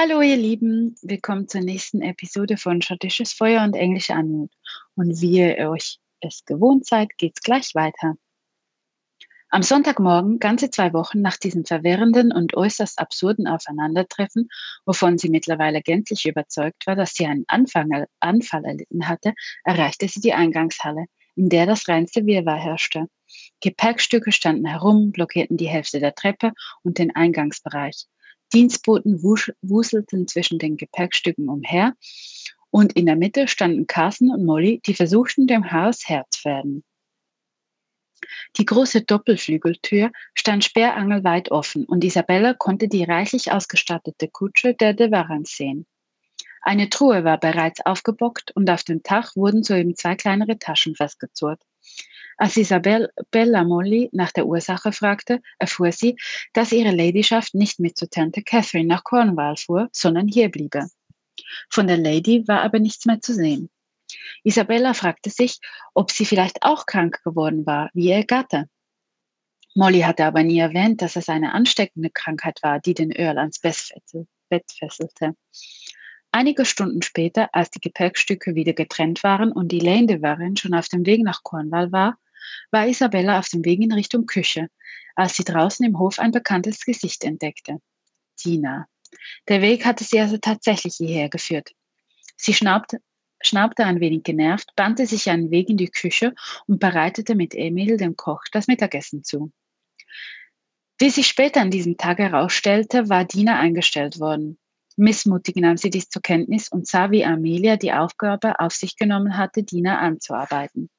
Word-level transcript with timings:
Hallo 0.00 0.22
ihr 0.22 0.36
Lieben, 0.36 0.94
willkommen 1.02 1.48
zur 1.48 1.60
nächsten 1.60 2.02
Episode 2.02 2.56
von 2.56 2.80
Schottisches 2.82 3.32
Feuer 3.32 3.64
und 3.64 3.74
englische 3.74 4.14
Anmut. 4.14 4.52
Und 4.94 5.20
wie 5.20 5.40
ihr 5.40 5.68
euch 5.70 5.98
es 6.20 6.44
gewohnt 6.44 6.86
seid, 6.86 7.18
geht's 7.18 7.42
gleich 7.42 7.74
weiter. 7.74 8.14
Am 9.48 9.62
Sonntagmorgen, 9.64 10.38
ganze 10.38 10.70
zwei 10.70 10.92
Wochen 10.92 11.20
nach 11.20 11.36
diesem 11.36 11.64
verwirrenden 11.64 12.30
und 12.30 12.56
äußerst 12.56 13.00
absurden 13.00 13.48
Aufeinandertreffen, 13.48 14.48
wovon 14.86 15.18
sie 15.18 15.30
mittlerweile 15.30 15.82
gänzlich 15.82 16.26
überzeugt 16.26 16.86
war, 16.86 16.94
dass 16.94 17.14
sie 17.14 17.26
einen 17.26 17.42
Anfang, 17.48 18.06
Anfall 18.20 18.66
erlitten 18.66 19.08
hatte, 19.08 19.34
erreichte 19.64 20.06
sie 20.06 20.20
die 20.20 20.32
Eingangshalle, 20.32 21.06
in 21.34 21.48
der 21.48 21.66
das 21.66 21.88
reinste 21.88 22.24
Wirrwarr 22.24 22.60
herrschte. 22.60 23.08
Gepäckstücke 23.60 24.30
standen 24.30 24.66
herum, 24.66 25.10
blockierten 25.10 25.56
die 25.56 25.68
Hälfte 25.68 25.98
der 25.98 26.14
Treppe 26.14 26.52
und 26.84 26.98
den 26.98 27.16
Eingangsbereich. 27.16 28.06
Dienstboten 28.52 29.22
wuselten 29.22 30.26
zwischen 30.26 30.58
den 30.58 30.76
Gepäckstücken 30.76 31.48
umher 31.48 31.94
und 32.70 32.94
in 32.94 33.06
der 33.06 33.16
Mitte 33.16 33.48
standen 33.48 33.86
Carson 33.86 34.30
und 34.30 34.44
Molly, 34.44 34.80
die 34.86 34.94
versuchten, 34.94 35.46
dem 35.46 35.72
Haus 35.72 36.08
Herr 36.08 36.24
zu 36.30 36.44
werden. 36.44 36.84
Die 38.56 38.64
große 38.64 39.02
Doppelflügeltür 39.02 40.10
stand 40.34 40.64
sperrangelweit 40.64 41.50
offen 41.50 41.84
und 41.84 42.04
Isabella 42.04 42.54
konnte 42.54 42.88
die 42.88 43.04
reichlich 43.04 43.52
ausgestattete 43.52 44.28
Kutsche 44.28 44.74
der 44.74 44.92
De 44.92 45.10
Warrens 45.10 45.56
sehen. 45.56 45.86
Eine 46.60 46.90
Truhe 46.90 47.24
war 47.24 47.38
bereits 47.38 47.84
aufgebockt 47.86 48.50
und 48.54 48.68
auf 48.68 48.82
dem 48.82 49.02
Dach 49.02 49.36
wurden 49.36 49.62
soeben 49.62 49.94
zwei 49.94 50.16
kleinere 50.16 50.58
Taschen 50.58 50.96
festgezurrt. 50.96 51.62
Als 52.40 52.56
Isabella 52.56 53.64
Molly 53.64 54.10
nach 54.12 54.30
der 54.30 54.46
Ursache 54.46 54.92
fragte, 54.92 55.42
erfuhr 55.58 55.90
sie, 55.90 56.16
dass 56.52 56.70
ihre 56.70 56.94
Ladyschaft 56.94 57.54
nicht 57.54 57.80
mit 57.80 57.98
zu 57.98 58.08
Tante 58.08 58.42
Catherine 58.42 58.86
nach 58.86 59.02
Cornwall 59.02 59.56
fuhr, 59.56 59.88
sondern 59.92 60.28
hier 60.28 60.48
bliebe. 60.48 60.88
Von 61.68 61.88
der 61.88 61.96
Lady 61.96 62.46
war 62.46 62.62
aber 62.62 62.78
nichts 62.78 63.06
mehr 63.06 63.20
zu 63.20 63.34
sehen. 63.34 63.70
Isabella 64.44 64.94
fragte 64.94 65.30
sich, 65.30 65.58
ob 65.94 66.12
sie 66.12 66.24
vielleicht 66.24 66.62
auch 66.62 66.86
krank 66.86 67.20
geworden 67.24 67.66
war, 67.66 67.90
wie 67.92 68.10
ihr 68.10 68.24
Gatte. 68.24 68.68
Molly 69.74 70.00
hatte 70.00 70.24
aber 70.24 70.44
nie 70.44 70.60
erwähnt, 70.60 71.02
dass 71.02 71.16
es 71.16 71.28
eine 71.28 71.54
ansteckende 71.54 72.10
Krankheit 72.10 72.60
war, 72.62 72.78
die 72.78 72.94
den 72.94 73.10
Earl 73.10 73.38
ans 73.38 73.58
Bett 73.58 74.64
fesselte. 74.78 75.34
Einige 76.30 76.64
Stunden 76.64 77.02
später, 77.02 77.48
als 77.52 77.70
die 77.70 77.80
Gepäckstücke 77.80 78.54
wieder 78.54 78.74
getrennt 78.74 79.24
waren 79.24 79.50
und 79.50 79.72
die 79.72 79.80
Lane 79.80 80.22
Warren 80.22 80.56
schon 80.56 80.74
auf 80.74 80.88
dem 80.88 81.04
Weg 81.04 81.22
nach 81.24 81.42
Cornwall 81.42 81.90
war, 81.90 82.18
war 82.70 82.86
Isabella 82.86 83.38
auf 83.38 83.48
dem 83.48 83.64
Weg 83.64 83.80
in 83.80 83.92
Richtung 83.92 84.26
Küche, 84.26 84.68
als 85.14 85.36
sie 85.36 85.44
draußen 85.44 85.84
im 85.84 85.98
Hof 85.98 86.18
ein 86.18 86.30
bekanntes 86.30 86.84
Gesicht 86.84 87.24
entdeckte. 87.24 87.78
Tina. 88.36 88.86
Der 89.48 89.62
Weg 89.62 89.84
hatte 89.84 90.04
sie 90.04 90.20
also 90.20 90.38
tatsächlich 90.38 90.96
hierher 90.96 91.28
geführt. 91.28 91.70
Sie 92.36 92.54
schnaubte, 92.54 93.00
schnaubte 93.40 93.84
ein 93.84 94.00
wenig 94.00 94.22
genervt, 94.22 94.74
bannte 94.76 95.06
sich 95.06 95.28
einen 95.30 95.50
Weg 95.50 95.68
in 95.68 95.76
die 95.76 95.88
Küche 95.88 96.34
und 96.66 96.78
bereitete 96.78 97.34
mit 97.34 97.54
Emil, 97.54 97.96
dem 97.96 98.16
Koch, 98.16 98.42
das 98.52 98.68
Mittagessen 98.68 99.24
zu. 99.24 99.52
Wie 100.98 101.10
sich 101.10 101.28
später 101.28 101.60
an 101.60 101.70
diesem 101.70 101.96
Tag 101.96 102.18
herausstellte, 102.18 103.08
war 103.08 103.24
Dina 103.24 103.58
eingestellt 103.58 104.18
worden. 104.18 104.58
Missmutig 104.96 105.54
nahm 105.54 105.76
sie 105.76 105.90
dies 105.90 106.08
zur 106.08 106.22
Kenntnis 106.22 106.68
und 106.68 106.88
sah, 106.88 107.12
wie 107.12 107.24
Amelia 107.24 107.76
die 107.76 107.92
Aufgabe 107.92 108.58
auf 108.58 108.72
sich 108.72 108.96
genommen 108.96 109.36
hatte, 109.36 109.62
Dina 109.62 110.00
anzuarbeiten. 110.00 110.90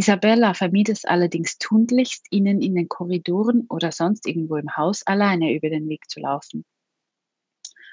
Isabella 0.00 0.54
vermied 0.54 0.88
es 0.88 1.04
allerdings 1.04 1.58
tunlichst, 1.58 2.24
ihnen 2.30 2.62
in 2.62 2.74
den 2.74 2.88
Korridoren 2.88 3.66
oder 3.68 3.92
sonst 3.92 4.26
irgendwo 4.26 4.56
im 4.56 4.74
Haus 4.74 5.06
alleine 5.06 5.52
über 5.54 5.68
den 5.68 5.90
Weg 5.90 6.08
zu 6.08 6.20
laufen. 6.20 6.64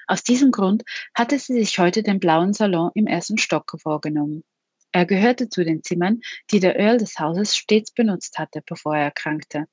Aus 0.06 0.22
diesem 0.22 0.50
Grund 0.50 0.84
hatte 1.12 1.38
sie 1.38 1.52
sich 1.52 1.78
heute 1.78 2.02
den 2.02 2.18
blauen 2.18 2.54
Salon 2.54 2.90
im 2.94 3.06
ersten 3.06 3.36
Stock 3.36 3.76
vorgenommen. 3.78 4.42
Er 4.90 5.04
gehörte 5.04 5.50
zu 5.50 5.66
den 5.66 5.82
Zimmern, 5.82 6.22
die 6.50 6.60
der 6.60 6.78
Earl 6.78 6.96
des 6.96 7.18
Hauses 7.18 7.54
stets 7.54 7.90
benutzt 7.90 8.38
hatte, 8.38 8.62
bevor 8.64 8.96
er 8.96 9.04
erkrankte. 9.04 9.66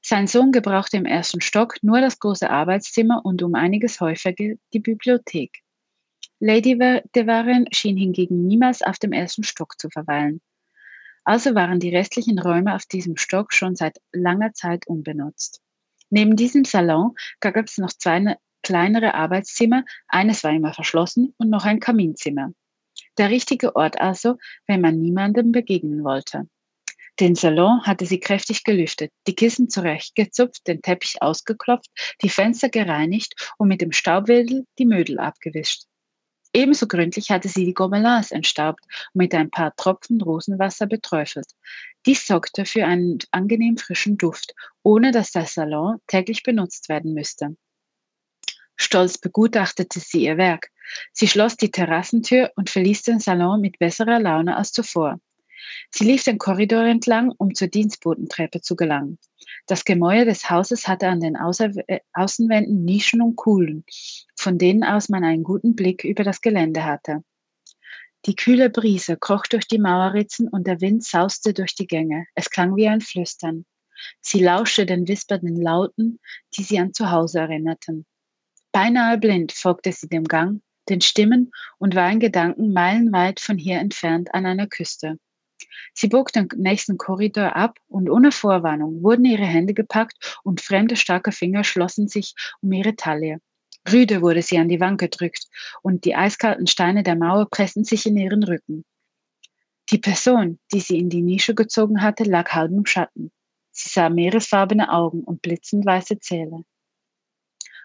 Sein 0.00 0.28
Sohn 0.28 0.52
gebrauchte 0.52 0.96
im 0.96 1.04
ersten 1.04 1.42
Stock 1.42 1.76
nur 1.82 2.00
das 2.00 2.18
große 2.20 2.48
Arbeitszimmer 2.48 3.20
und 3.22 3.42
um 3.42 3.54
einiges 3.54 4.00
häufiger 4.00 4.54
die 4.72 4.80
Bibliothek. 4.80 5.60
Lady 6.40 6.78
de 6.78 7.64
schien 7.72 7.98
hingegen 7.98 8.46
niemals 8.46 8.80
auf 8.80 8.98
dem 8.98 9.12
ersten 9.12 9.42
Stock 9.42 9.78
zu 9.78 9.90
verweilen. 9.90 10.40
Also 11.26 11.56
waren 11.56 11.80
die 11.80 11.94
restlichen 11.94 12.38
Räume 12.38 12.76
auf 12.76 12.86
diesem 12.86 13.16
Stock 13.16 13.52
schon 13.52 13.74
seit 13.74 13.98
langer 14.12 14.52
Zeit 14.52 14.86
unbenutzt. 14.86 15.60
Neben 16.08 16.36
diesem 16.36 16.64
Salon 16.64 17.16
gab 17.40 17.56
es 17.56 17.78
noch 17.78 17.92
zwei 17.92 18.36
kleinere 18.62 19.14
Arbeitszimmer, 19.14 19.84
eines 20.06 20.44
war 20.44 20.52
immer 20.52 20.72
verschlossen 20.72 21.34
und 21.36 21.50
noch 21.50 21.64
ein 21.64 21.80
Kaminzimmer. 21.80 22.52
Der 23.18 23.28
richtige 23.28 23.74
Ort 23.74 24.00
also, 24.00 24.36
wenn 24.68 24.80
man 24.80 25.00
niemandem 25.00 25.50
begegnen 25.50 26.04
wollte. 26.04 26.48
Den 27.18 27.34
Salon 27.34 27.82
hatte 27.82 28.06
sie 28.06 28.20
kräftig 28.20 28.62
gelüftet, 28.62 29.10
die 29.26 29.34
Kissen 29.34 29.68
zurechtgezupft, 29.68 30.68
den 30.68 30.80
Teppich 30.80 31.22
ausgeklopft, 31.22 31.90
die 32.22 32.28
Fenster 32.28 32.68
gereinigt 32.68 33.52
und 33.58 33.66
mit 33.66 33.80
dem 33.80 33.90
Staubwedel 33.90 34.64
die 34.78 34.86
Mödel 34.86 35.18
abgewischt. 35.18 35.86
Ebenso 36.56 36.86
gründlich 36.86 37.30
hatte 37.30 37.50
sie 37.50 37.66
die 37.66 37.74
Gobelins 37.74 38.30
entstaubt 38.30 38.82
und 39.12 39.18
mit 39.18 39.34
ein 39.34 39.50
paar 39.50 39.76
Tropfen 39.76 40.22
Rosenwasser 40.22 40.86
beträufelt. 40.86 41.48
Dies 42.06 42.26
sorgte 42.26 42.64
für 42.64 42.86
einen 42.86 43.18
angenehm 43.30 43.76
frischen 43.76 44.16
Duft, 44.16 44.54
ohne 44.82 45.12
dass 45.12 45.32
der 45.32 45.44
Salon 45.44 45.98
täglich 46.06 46.42
benutzt 46.42 46.88
werden 46.88 47.12
müsste. 47.12 47.58
Stolz 48.74 49.18
begutachtete 49.18 50.00
sie 50.00 50.24
ihr 50.24 50.38
Werk. 50.38 50.70
Sie 51.12 51.28
schloss 51.28 51.58
die 51.58 51.70
Terrassentür 51.70 52.50
und 52.56 52.70
verließ 52.70 53.02
den 53.02 53.20
Salon 53.20 53.60
mit 53.60 53.78
besserer 53.78 54.18
Laune 54.18 54.56
als 54.56 54.72
zuvor. 54.72 55.20
Sie 55.90 56.04
lief 56.04 56.24
den 56.24 56.38
Korridor 56.38 56.84
entlang, 56.84 57.34
um 57.36 57.54
zur 57.54 57.68
Dienstbotentreppe 57.68 58.62
zu 58.62 58.76
gelangen. 58.76 59.18
Das 59.66 59.84
Gemäuer 59.84 60.24
des 60.24 60.48
Hauses 60.48 60.88
hatte 60.88 61.08
an 61.08 61.20
den 61.20 61.34
äh, 61.34 62.00
Außenwänden 62.14 62.82
Nischen 62.82 63.20
und 63.20 63.36
Kuhlen, 63.36 63.84
von 64.46 64.58
denen 64.58 64.84
aus 64.84 65.08
man 65.08 65.24
einen 65.24 65.42
guten 65.42 65.74
Blick 65.74 66.04
über 66.04 66.22
das 66.22 66.40
Gelände 66.40 66.84
hatte. 66.84 67.24
Die 68.26 68.36
kühle 68.36 68.70
Brise 68.70 69.16
kroch 69.16 69.42
durch 69.48 69.66
die 69.66 69.80
Mauerritzen 69.80 70.46
und 70.46 70.68
der 70.68 70.80
Wind 70.80 71.02
sauste 71.02 71.52
durch 71.52 71.74
die 71.74 71.88
Gänge. 71.88 72.26
Es 72.36 72.48
klang 72.48 72.76
wie 72.76 72.86
ein 72.86 73.00
Flüstern. 73.00 73.64
Sie 74.20 74.38
lauschte 74.38 74.86
den 74.86 75.08
wispernden 75.08 75.60
Lauten, 75.60 76.20
die 76.56 76.62
sie 76.62 76.78
an 76.78 76.94
Zuhause 76.94 77.40
erinnerten. 77.40 78.06
Beinahe 78.70 79.18
blind 79.18 79.50
folgte 79.50 79.90
sie 79.90 80.08
dem 80.08 80.22
Gang, 80.22 80.62
den 80.88 81.00
Stimmen 81.00 81.50
und 81.78 81.96
war 81.96 82.08
in 82.08 82.20
Gedanken 82.20 82.72
meilenweit 82.72 83.40
von 83.40 83.58
hier 83.58 83.80
entfernt 83.80 84.32
an 84.32 84.46
einer 84.46 84.68
Küste. 84.68 85.18
Sie 85.92 86.06
bog 86.06 86.30
den 86.32 86.46
nächsten 86.54 86.98
Korridor 86.98 87.56
ab 87.56 87.80
und 87.88 88.08
ohne 88.08 88.30
Vorwarnung 88.30 89.02
wurden 89.02 89.24
ihre 89.24 89.44
Hände 89.44 89.74
gepackt 89.74 90.38
und 90.44 90.60
fremde 90.60 90.94
starke 90.94 91.32
Finger 91.32 91.64
schlossen 91.64 92.06
sich 92.06 92.36
um 92.60 92.70
ihre 92.70 92.94
Taille. 92.94 93.40
Rüde 93.92 94.20
wurde 94.20 94.42
sie 94.42 94.58
an 94.58 94.68
die 94.68 94.80
Wand 94.80 94.98
gedrückt 94.98 95.46
und 95.82 96.04
die 96.04 96.14
eiskalten 96.14 96.66
Steine 96.66 97.02
der 97.02 97.16
Mauer 97.16 97.48
pressten 97.48 97.84
sich 97.84 98.06
in 98.06 98.16
ihren 98.16 98.42
Rücken. 98.42 98.84
Die 99.90 99.98
Person, 99.98 100.58
die 100.72 100.80
sie 100.80 100.98
in 100.98 101.10
die 101.10 101.22
Nische 101.22 101.54
gezogen 101.54 102.02
hatte, 102.02 102.24
lag 102.24 102.50
halb 102.50 102.72
im 102.72 102.86
Schatten. 102.86 103.30
Sie 103.70 103.88
sah 103.88 104.08
meeresfarbene 104.08 104.92
Augen 104.92 105.22
und 105.22 105.42
blitzend 105.42 105.86
weiße 105.86 106.18
Zähne. 106.18 106.64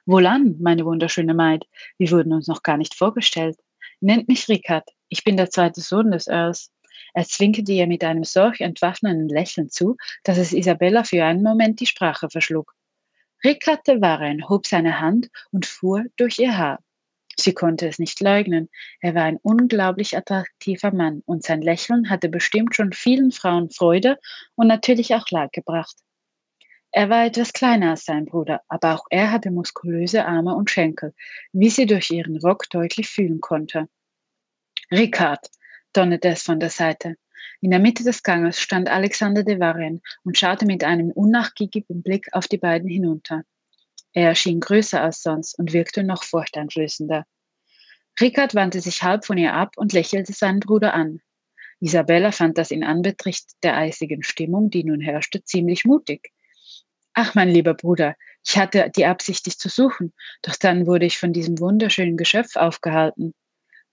Wohlan, 0.05 0.55
meine 0.59 0.85
wunderschöne 0.85 1.35
Maid, 1.35 1.65
wir 1.99 2.09
wurden 2.09 2.33
uns 2.33 2.47
noch 2.47 2.63
gar 2.63 2.77
nicht 2.77 2.95
vorgestellt. 2.95 3.57
Nennt 3.99 4.27
mich 4.27 4.49
Rickard, 4.49 4.89
ich 5.09 5.23
bin 5.23 5.37
der 5.37 5.51
zweite 5.51 5.81
Sohn 5.81 6.09
des 6.09 6.27
Earls. 6.27 6.71
Er 7.13 7.25
zwinkerte 7.25 7.71
ihr 7.71 7.85
mit 7.85 8.03
einem 8.03 8.23
solch 8.23 8.61
entwaffnenden 8.61 9.29
Lächeln 9.29 9.69
zu, 9.69 9.97
dass 10.23 10.37
es 10.37 10.53
Isabella 10.53 11.03
für 11.03 11.23
einen 11.23 11.43
Moment 11.43 11.79
die 11.79 11.85
Sprache 11.85 12.29
verschlug. 12.29 12.73
Rickard 13.43 13.87
de 13.87 14.01
Warren 14.01 14.47
hob 14.49 14.67
seine 14.67 14.99
Hand 14.99 15.29
und 15.51 15.65
fuhr 15.65 16.05
durch 16.15 16.39
ihr 16.39 16.57
Haar. 16.57 16.79
Sie 17.37 17.53
konnte 17.53 17.87
es 17.87 17.97
nicht 17.97 18.19
leugnen. 18.19 18.69
Er 18.99 19.15
war 19.15 19.23
ein 19.23 19.39
unglaublich 19.41 20.15
attraktiver 20.15 20.93
Mann 20.93 21.23
und 21.25 21.43
sein 21.43 21.61
Lächeln 21.61 22.09
hatte 22.09 22.29
bestimmt 22.29 22.75
schon 22.75 22.93
vielen 22.93 23.31
Frauen 23.31 23.69
Freude 23.69 24.19
und 24.55 24.67
natürlich 24.67 25.15
auch 25.15 25.25
Leid 25.31 25.53
gebracht. 25.53 25.95
Er 26.91 27.09
war 27.09 27.25
etwas 27.25 27.53
kleiner 27.53 27.91
als 27.91 28.03
sein 28.03 28.25
Bruder, 28.25 28.61
aber 28.67 28.93
auch 28.93 29.05
er 29.09 29.31
hatte 29.31 29.49
muskulöse 29.49 30.25
Arme 30.25 30.53
und 30.53 30.69
Schenkel, 30.69 31.13
wie 31.53 31.69
sie 31.69 31.85
durch 31.85 32.11
ihren 32.11 32.37
Rock 32.37 32.69
deutlich 32.69 33.09
fühlen 33.09 33.39
konnte. 33.39 33.87
Rickard, 34.91 35.49
donnerte 35.93 36.29
es 36.29 36.43
von 36.43 36.59
der 36.59 36.69
Seite. 36.69 37.15
In 37.61 37.71
der 37.71 37.79
Mitte 37.79 38.03
des 38.03 38.23
Ganges 38.23 38.59
stand 38.59 38.89
Alexander 38.89 39.43
de 39.43 39.59
Varenne 39.59 40.01
und 40.23 40.37
schaute 40.37 40.65
mit 40.65 40.83
einem 40.83 41.11
unnachgiebigen 41.11 42.03
Blick 42.03 42.27
auf 42.33 42.47
die 42.47 42.57
beiden 42.57 42.89
hinunter. 42.89 43.43
Er 44.13 44.29
erschien 44.29 44.59
größer 44.59 45.01
als 45.01 45.21
sonst 45.21 45.57
und 45.57 45.73
wirkte 45.73 46.03
noch 46.03 46.23
furchteinflößender. 46.23 47.25
Rickard 48.19 48.55
wandte 48.55 48.81
sich 48.81 49.03
halb 49.03 49.25
von 49.25 49.37
ihr 49.37 49.53
ab 49.53 49.73
und 49.77 49.93
lächelte 49.93 50.33
seinen 50.33 50.59
Bruder 50.59 50.93
an. 50.93 51.21
Isabella 51.79 52.31
fand 52.31 52.57
das 52.57 52.71
in 52.71 52.83
Anbetracht 52.83 53.45
der 53.63 53.77
eisigen 53.77 54.21
Stimmung, 54.23 54.69
die 54.69 54.83
nun 54.83 55.01
herrschte, 55.01 55.43
ziemlich 55.43 55.85
mutig. 55.85 56.31
Ach, 57.13 57.35
mein 57.35 57.49
lieber 57.49 57.73
Bruder, 57.73 58.15
Ich 58.45 58.57
hatte 58.57 58.91
die 58.95 59.05
Absicht, 59.05 59.45
dich 59.45 59.57
zu 59.57 59.69
suchen, 59.69 60.13
doch 60.41 60.55
dann 60.55 60.87
wurde 60.87 61.05
ich 61.05 61.17
von 61.17 61.33
diesem 61.33 61.59
wunderschönen 61.59 62.17
Geschöpf 62.17 62.55
aufgehalten. 62.55 63.33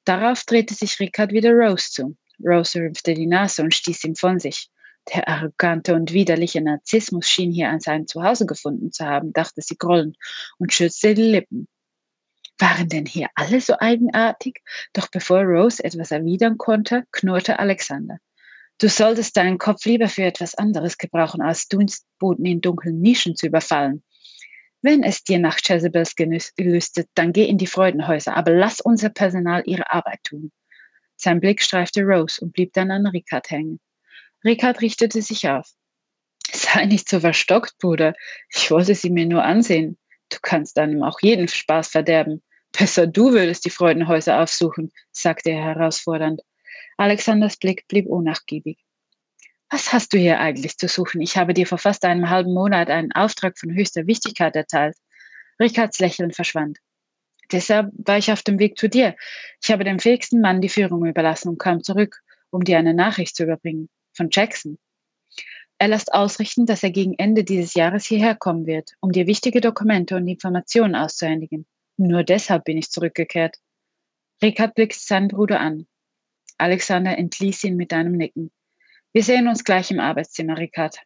Darauf 0.05 0.45
drehte 0.45 0.75
sich 0.75 1.00
Rickard 1.00 1.33
wieder 1.33 1.53
Rose 1.53 1.91
zu. 1.91 2.17
Rose 2.43 2.81
rümpfte 2.81 3.14
die 3.14 3.26
Nase 3.26 3.62
und 3.62 3.75
stieß 3.75 4.05
ihn 4.05 4.17
von 4.17 4.38
sich. 4.38 4.70
Der 5.14 5.26
arrogante 5.29 5.94
und 5.94 6.12
widerliche 6.12 6.61
Narzissmus 6.61 7.29
schien 7.29 7.50
hier 7.50 7.70
an 7.70 7.81
sein 7.81 8.06
Zuhause 8.06 8.46
gefunden 8.46 8.93
zu 8.93 9.06
haben, 9.06 9.32
dachte 9.32 9.62
sie 9.62 9.76
grollend 9.76 10.17
und 10.58 10.73
schürzte 10.73 11.14
die 11.14 11.23
Lippen. 11.23 11.67
Waren 12.58 12.88
denn 12.88 13.06
hier 13.06 13.29
alle 13.35 13.61
so 13.61 13.75
eigenartig? 13.79 14.61
Doch 14.93 15.08
bevor 15.08 15.43
Rose 15.43 15.82
etwas 15.82 16.11
erwidern 16.11 16.58
konnte, 16.58 17.05
knurrte 17.12 17.58
Alexander. 17.58 18.19
Du 18.79 18.88
solltest 18.88 19.37
deinen 19.37 19.58
Kopf 19.58 19.85
lieber 19.87 20.08
für 20.08 20.23
etwas 20.23 20.55
anderes 20.55 20.99
gebrauchen, 20.99 21.40
als 21.40 21.69
Dunstboden 21.69 22.44
in 22.44 22.61
dunklen 22.61 23.00
Nischen 23.00 23.35
zu 23.35 23.46
überfallen. 23.46 24.02
Wenn 24.82 25.02
es 25.02 25.25
dir 25.25 25.38
nach 25.40 25.58
Jezebels 25.61 26.14
gelüstet, 26.14 27.08
dann 27.14 27.32
geh 27.32 27.44
in 27.44 27.58
die 27.58 27.67
Freudenhäuser, 27.67 28.37
aber 28.37 28.52
lass 28.52 28.81
unser 28.81 29.08
Personal 29.08 29.62
ihre 29.67 29.90
Arbeit 29.90 30.23
tun. 30.23 30.52
Sein 31.20 31.41
Blick 31.41 31.61
streifte 31.61 32.03
Rose 32.03 32.41
und 32.41 32.53
blieb 32.53 32.73
dann 32.73 32.93
an 32.93 33.06
Ricard 33.06 33.50
hängen. 33.50 33.81
Ricard 34.44 34.81
richtete 34.81 35.20
sich 35.20 35.49
auf. 35.49 35.69
Sei 36.53 36.87
nicht 36.87 37.09
so 37.09 37.19
verstockt, 37.19 37.76
Bruder. 37.79 38.15
Ich 38.55 38.70
wollte 38.70 38.94
sie 38.94 39.11
mir 39.11 39.26
nur 39.26 39.44
ansehen. 39.44 39.99
Du 40.31 40.38
kannst 40.41 40.79
einem 40.79 41.03
auch 41.03 41.19
jeden 41.20 41.49
Spaß 41.49 41.88
verderben. 41.88 42.43
Besser 42.70 43.09
du 43.09 43.32
würdest 43.32 43.65
die 43.65 43.70
Freudenhäuser 43.70 44.41
aufsuchen, 44.41 44.93
sagte 45.11 45.50
er 45.50 45.65
herausfordernd. 45.65 46.43
Alexanders 46.97 47.56
Blick 47.56 47.88
blieb 47.88 48.06
unnachgiebig. 48.06 48.79
Was 49.71 49.93
hast 49.93 50.12
du 50.12 50.19
hier 50.19 50.38
eigentlich 50.38 50.79
zu 50.79 50.87
suchen? 50.87 51.21
Ich 51.21 51.37
habe 51.37 51.53
dir 51.53 51.67
vor 51.67 51.79
fast 51.79 52.05
einem 52.05 52.31
halben 52.31 52.55
Monat 52.55 52.91
einen 52.91 53.12
Auftrag 53.12 53.59
von 53.59 53.75
höchster 53.75 54.06
Wichtigkeit 54.06 54.55
erteilt. 54.55 54.97
Ricards 55.59 55.99
Lächeln 55.99 56.32
verschwand. 56.32 56.79
Deshalb 57.50 57.91
war 57.97 58.19
ich 58.19 58.31
auf 58.31 58.43
dem 58.43 58.59
Weg 58.59 58.79
zu 58.79 58.89
dir. 58.89 59.17
Ich 59.62 59.71
habe 59.71 59.85
dem 59.85 59.99
fähigsten 59.99 60.41
Mann 60.41 60.61
die 60.61 60.69
Führung 60.69 61.06
überlassen 61.06 61.49
und 61.49 61.59
kam 61.59 61.83
zurück, 61.83 62.21
um 62.50 62.65
dir 62.65 62.79
eine 62.79 62.95
Nachricht 62.95 63.37
zu 63.37 63.45
überbringen. 63.45 63.89
Von 64.15 64.29
Jackson. 64.31 64.79
Er 65.79 65.89
lässt 65.89 66.12
ausrichten, 66.12 66.67
dass 66.67 66.83
er 66.83 66.91
gegen 66.91 67.15
Ende 67.15 67.45
dieses 67.45 67.75
Jahres 67.75 68.05
hierher 68.05 68.35
kommen 68.35 68.67
wird, 68.67 68.95
um 69.00 69.12
dir 69.12 69.27
wichtige 69.27 69.61
Dokumente 69.61 70.17
und 70.17 70.27
Informationen 70.27 70.97
auszuhändigen. 70.97 71.67
Nur 71.97 72.25
deshalb 72.25 72.65
bin 72.65 72.77
ich 72.77 72.91
zurückgekehrt. 72.91 73.56
Ricard 74.43 74.75
blickte 74.75 74.99
seinen 74.99 75.29
Bruder 75.29 75.61
an. 75.61 75.87
Alexander 76.59 77.17
entließ 77.17 77.65
ihn 77.65 77.77
mit 77.77 77.93
einem 77.93 78.12
Nicken. 78.12 78.50
Wir 79.12 79.23
sehen 79.23 79.49
uns 79.49 79.65
gleich 79.65 79.91
im 79.91 80.00
Arbeitszimmer, 80.00 80.59
Ricard. 80.59 81.00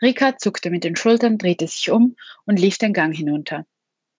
Ricard 0.00 0.40
zuckte 0.40 0.70
mit 0.70 0.84
den 0.84 0.96
Schultern, 0.96 1.38
drehte 1.38 1.66
sich 1.66 1.90
um 1.90 2.16
und 2.46 2.58
lief 2.58 2.78
den 2.78 2.92
Gang 2.92 3.14
hinunter. 3.14 3.66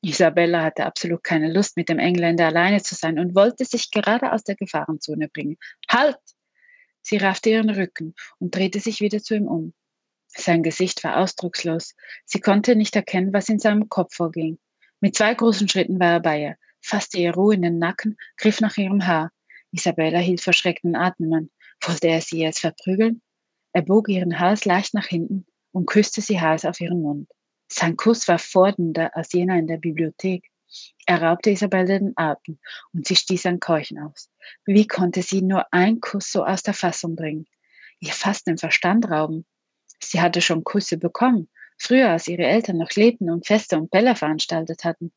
Isabella 0.02 0.64
hatte 0.64 0.86
absolut 0.86 1.24
keine 1.24 1.52
Lust, 1.52 1.76
mit 1.76 1.90
dem 1.90 2.00
Engländer 2.00 2.48
alleine 2.48 2.82
zu 2.82 2.96
sein 2.96 3.20
und 3.20 3.36
wollte 3.36 3.66
sich 3.66 3.92
gerade 3.92 4.32
aus 4.32 4.44
der 4.44 4.56
Gefahrenzone 4.56 5.28
bringen. 5.28 5.58
Halt! 5.90 6.18
Sie 7.02 7.18
raffte 7.18 7.50
ihren 7.50 7.70
Rücken 7.70 8.14
und 8.40 8.56
drehte 8.56 8.80
sich 8.80 9.02
wieder 9.02 9.22
zu 9.22 9.36
ihm 9.36 9.48
um. 9.48 9.74
Sein 10.28 10.64
Gesicht 10.64 11.04
war 11.04 11.18
ausdruckslos. 11.18 11.96
Sie 12.26 12.40
konnte 12.40 12.76
nicht 12.76 12.96
erkennen, 12.96 13.34
was 13.34 13.50
in 13.50 13.60
seinem 13.60 13.90
Kopf 13.90 14.16
vorging. 14.16 14.60
Mit 15.02 15.16
zwei 15.16 15.34
großen 15.34 15.68
Schritten 15.68 16.00
war 16.00 16.14
er 16.14 16.20
bei 16.20 16.42
ihr, 16.42 16.56
fasste 16.82 17.18
ihr 17.18 17.34
Ruhe 17.34 17.56
in 17.56 17.62
den 17.62 17.80
Nacken, 17.80 18.18
griff 18.38 18.62
nach 18.62 18.78
ihrem 18.78 19.06
Haar. 19.08 19.32
Isabella 19.72 20.20
hielt 20.20 20.42
verschreckten 20.42 20.96
Atem 20.96 21.34
an. 21.34 21.50
Wollte 21.82 22.08
er 22.08 22.22
sie 22.22 22.40
jetzt 22.40 22.60
verprügeln? 22.60 23.22
Er 23.74 23.82
bog 23.82 24.10
ihren 24.10 24.40
Hals 24.40 24.66
leicht 24.66 24.94
nach 24.94 25.08
hinten 25.08 25.46
und 25.72 25.88
küsste 25.88 26.22
sie 26.22 26.40
heiß 26.40 26.66
auf 26.66 26.80
ihren 26.82 27.02
Mund. 27.02 27.30
Sein 27.72 27.98
Kuss 27.98 28.28
war 28.28 28.40
fordernder 28.40 29.16
als 29.16 29.32
jener 29.32 29.58
in 29.58 29.68
der 29.68 29.78
Bibliothek. 29.78 30.50
Er 31.06 31.22
raubte 31.22 31.52
Isabelle 31.52 32.00
den 32.00 32.14
Atem 32.16 32.60
und 32.94 33.08
sie 33.08 33.16
stieß 33.16 33.46
ein 33.46 33.60
Keuchen 33.60 34.00
aus. 34.00 34.30
Wie 34.66 34.88
konnte 34.88 35.22
sie 35.22 35.42
nur 35.42 35.72
ein 35.72 36.00
Kuss 36.00 36.32
so 36.32 36.44
aus 36.44 36.64
der 36.64 36.74
Fassung 36.74 37.16
bringen? 37.16 37.46
Ihr 38.00 38.14
fast 38.14 38.48
den 38.48 38.58
Verstand 38.58 39.10
rauben. 39.10 39.46
Sie 40.02 40.22
hatte 40.22 40.42
schon 40.42 40.64
Küsse 40.64 40.98
bekommen, 40.98 41.50
früher 41.78 42.10
als 42.10 42.28
ihre 42.28 42.44
Eltern 42.44 42.78
noch 42.78 42.92
lebten 42.92 43.30
und 43.30 43.46
Feste 43.46 43.78
und 43.78 43.92
Bälle 43.92 44.16
veranstaltet 44.16 44.84
hatten. 44.84 45.12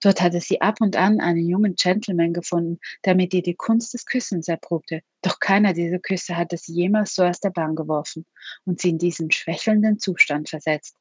Dort 0.00 0.20
hatte 0.20 0.40
sie 0.40 0.60
ab 0.60 0.80
und 0.80 0.96
an 0.96 1.20
einen 1.20 1.48
jungen 1.48 1.76
Gentleman 1.76 2.32
gefunden, 2.32 2.80
der 3.04 3.14
mit 3.14 3.32
ihr 3.34 3.42
die 3.42 3.54
Kunst 3.54 3.94
des 3.94 4.04
Küssens 4.04 4.48
erprobte. 4.48 5.02
Doch 5.22 5.38
keiner 5.38 5.72
dieser 5.74 6.00
Küsse 6.00 6.36
hatte 6.36 6.56
sie 6.56 6.74
jemals 6.74 7.14
so 7.14 7.22
aus 7.22 7.38
der 7.38 7.50
Bahn 7.50 7.76
geworfen 7.76 8.26
und 8.64 8.80
sie 8.80 8.90
in 8.90 8.98
diesen 8.98 9.30
schwächelnden 9.30 10.00
Zustand 10.00 10.48
versetzt. 10.48 10.96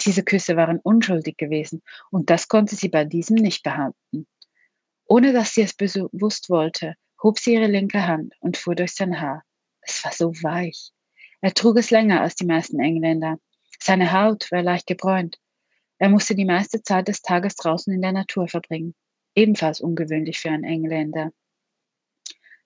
Diese 0.00 0.22
Küsse 0.22 0.56
waren 0.56 0.78
unschuldig 0.78 1.36
gewesen 1.36 1.82
und 2.10 2.30
das 2.30 2.48
konnte 2.48 2.76
sie 2.76 2.88
bei 2.88 3.04
diesem 3.04 3.36
nicht 3.36 3.62
behaupten. 3.62 4.26
Ohne 5.06 5.32
dass 5.32 5.54
sie 5.54 5.62
es 5.62 5.74
bewusst 5.74 6.50
wollte, 6.50 6.94
hob 7.22 7.38
sie 7.38 7.54
ihre 7.54 7.66
linke 7.66 8.06
Hand 8.06 8.34
und 8.40 8.56
fuhr 8.56 8.74
durch 8.74 8.94
sein 8.94 9.20
Haar. 9.20 9.42
Es 9.80 10.04
war 10.04 10.12
so 10.12 10.32
weich. 10.42 10.90
Er 11.40 11.54
trug 11.54 11.78
es 11.78 11.90
länger 11.90 12.20
als 12.20 12.34
die 12.34 12.46
meisten 12.46 12.80
Engländer. 12.80 13.38
Seine 13.80 14.12
Haut 14.12 14.50
war 14.52 14.62
leicht 14.62 14.86
gebräunt 14.86 15.38
er 15.98 16.08
musste 16.08 16.36
die 16.36 16.44
meiste 16.44 16.82
Zeit 16.82 17.08
des 17.08 17.22
Tages 17.22 17.56
draußen 17.56 17.92
in 17.92 18.00
der 18.00 18.12
Natur 18.12 18.46
verbringen. 18.46 18.94
Ebenfalls 19.34 19.80
ungewöhnlich 19.80 20.38
für 20.38 20.50
einen 20.50 20.64
Engländer. 20.64 21.32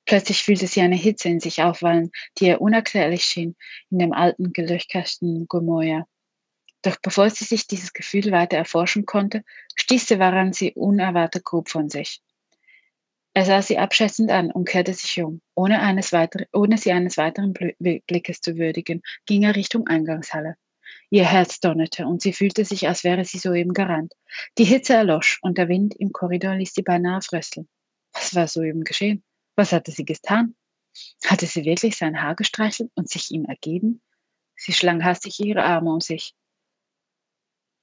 Plötzlich 0.04 0.42
fühlte 0.42 0.66
sie 0.66 0.82
eine 0.82 0.96
Hitze 0.96 1.28
in 1.28 1.40
sich 1.40 1.62
aufwallen, 1.62 2.10
die 2.38 2.46
ihr 2.46 2.60
unerklärlich 2.60 3.24
schien 3.24 3.56
in 3.90 3.98
dem 3.98 4.12
alten, 4.12 4.52
gelöcherten 4.52 5.46
Gemäuer. 5.48 6.06
Doch 6.82 6.96
bevor 7.00 7.30
sie 7.30 7.44
sich 7.44 7.66
dieses 7.66 7.92
Gefühl 7.92 8.32
weiter 8.32 8.56
erforschen 8.56 9.06
konnte, 9.06 9.44
stieß 9.76 10.06
der 10.06 10.18
Waran 10.18 10.52
sie 10.52 10.72
unerwartet 10.72 11.44
grob 11.44 11.68
von 11.68 11.88
sich. 11.88 12.20
Er 13.34 13.46
sah 13.46 13.62
sie 13.62 13.78
abschätzend 13.78 14.30
an 14.30 14.50
und 14.50 14.68
kehrte 14.68 14.92
sich 14.92 15.22
um. 15.22 15.40
Ohne, 15.54 15.80
eines 15.80 16.12
weiter, 16.12 16.44
ohne 16.52 16.76
sie 16.76 16.92
eines 16.92 17.16
weiteren 17.16 17.54
Blickes 17.54 18.40
zu 18.40 18.56
würdigen, 18.56 19.02
ging 19.24 19.44
er 19.44 19.56
Richtung 19.56 19.86
Eingangshalle. 19.86 20.56
Ihr 21.08 21.24
Herz 21.24 21.60
donnerte 21.60 22.06
und 22.06 22.20
sie 22.20 22.32
fühlte 22.32 22.64
sich, 22.64 22.88
als 22.88 23.04
wäre 23.04 23.24
sie 23.24 23.38
soeben 23.38 23.72
gerannt. 23.72 24.12
Die 24.58 24.64
Hitze 24.64 24.94
erlosch 24.94 25.38
und 25.40 25.56
der 25.56 25.68
Wind 25.68 25.94
im 25.94 26.12
Korridor 26.12 26.56
ließ 26.56 26.74
sie 26.74 26.82
beinahe 26.82 27.22
frösteln. 27.22 27.68
Was 28.12 28.34
war 28.34 28.48
soeben 28.48 28.84
geschehen? 28.84 29.22
Was 29.56 29.72
hatte 29.72 29.92
sie 29.92 30.04
getan? 30.04 30.54
Hatte 31.24 31.46
sie 31.46 31.64
wirklich 31.64 31.96
sein 31.96 32.20
Haar 32.20 32.34
gestreichelt 32.34 32.90
und 32.94 33.08
sich 33.08 33.30
ihm 33.30 33.46
ergeben? 33.46 34.02
Sie 34.56 34.72
schlang 34.72 35.04
hastig 35.04 35.40
ihre 35.40 35.64
Arme 35.64 35.92
um 35.92 36.00
sich. 36.00 36.34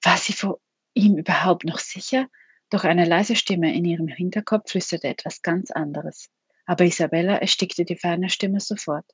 War 0.01 0.17
sie 0.17 0.33
vor 0.33 0.59
ihm 0.93 1.17
überhaupt 1.17 1.65
noch 1.65 1.79
sicher? 1.79 2.27
Doch 2.69 2.83
eine 2.83 3.05
leise 3.05 3.35
Stimme 3.35 3.73
in 3.73 3.85
ihrem 3.85 4.07
Hinterkopf 4.07 4.71
flüsterte 4.71 5.07
etwas 5.07 5.41
ganz 5.41 5.71
anderes. 5.71 6.29
Aber 6.65 6.85
Isabella 6.85 7.37
erstickte 7.37 7.83
die 7.83 7.95
feine 7.95 8.29
Stimme 8.29 8.59
sofort. 8.59 9.05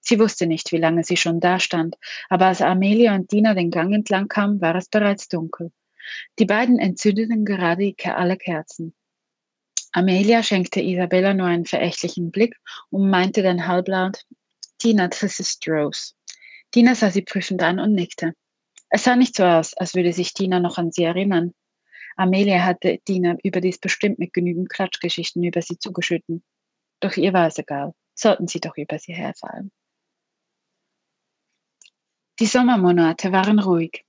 Sie 0.00 0.20
wusste 0.20 0.46
nicht, 0.46 0.70
wie 0.72 0.76
lange 0.76 1.02
sie 1.02 1.16
schon 1.16 1.40
da 1.40 1.58
stand, 1.58 1.96
aber 2.28 2.46
als 2.46 2.60
Amelia 2.60 3.14
und 3.14 3.32
Dina 3.32 3.54
den 3.54 3.70
Gang 3.70 3.92
entlang 3.92 4.28
kamen, 4.28 4.60
war 4.60 4.76
es 4.76 4.88
bereits 4.88 5.28
dunkel. 5.28 5.72
Die 6.38 6.44
beiden 6.44 6.78
entzündeten 6.78 7.44
gerade 7.44 7.92
alle 8.04 8.36
Kerzen. 8.36 8.94
Amelia 9.90 10.42
schenkte 10.42 10.80
Isabella 10.80 11.34
nur 11.34 11.46
einen 11.46 11.64
verächtlichen 11.64 12.30
Blick 12.30 12.54
und 12.90 13.10
meinte 13.10 13.42
dann 13.42 13.66
halblaut, 13.66 14.24
Dina, 14.82 15.08
das 15.08 15.40
ist 15.40 15.66
Rose. 15.66 16.12
Dina 16.74 16.94
sah 16.94 17.10
sie 17.10 17.22
prüfend 17.22 17.62
an 17.62 17.80
und 17.80 17.94
nickte. 17.94 18.34
Es 18.88 19.04
sah 19.04 19.16
nicht 19.16 19.36
so 19.36 19.44
aus, 19.44 19.74
als 19.74 19.94
würde 19.94 20.12
sich 20.12 20.34
Dina 20.34 20.60
noch 20.60 20.78
an 20.78 20.92
sie 20.92 21.04
erinnern. 21.04 21.52
Amelia 22.16 22.64
hatte 22.64 22.98
Dina 23.06 23.36
überdies 23.42 23.78
bestimmt 23.78 24.18
mit 24.18 24.32
genügend 24.32 24.70
Klatschgeschichten 24.70 25.42
über 25.44 25.60
sie 25.60 25.78
zugeschüttet. 25.78 26.42
Doch 27.00 27.16
ihr 27.16 27.32
war 27.32 27.46
es 27.46 27.58
egal. 27.58 27.94
Sollten 28.14 28.46
sie 28.46 28.60
doch 28.60 28.76
über 28.76 28.98
sie 28.98 29.12
herfallen. 29.12 29.70
Die 32.38 32.46
Sommermonate 32.46 33.32
waren 33.32 33.58
ruhig. 33.58 34.04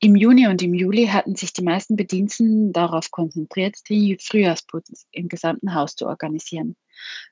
Im 0.00 0.16
Juni 0.16 0.48
und 0.48 0.60
im 0.62 0.74
Juli 0.74 1.06
hatten 1.06 1.36
sich 1.36 1.52
die 1.52 1.62
meisten 1.62 1.94
Bediensteten 1.94 2.72
darauf 2.72 3.12
konzentriert, 3.12 3.76
den 3.88 4.18
Frühjahrsputz 4.18 5.06
im 5.12 5.28
gesamten 5.28 5.74
Haus 5.74 5.94
zu 5.94 6.06
organisieren. 6.06 6.74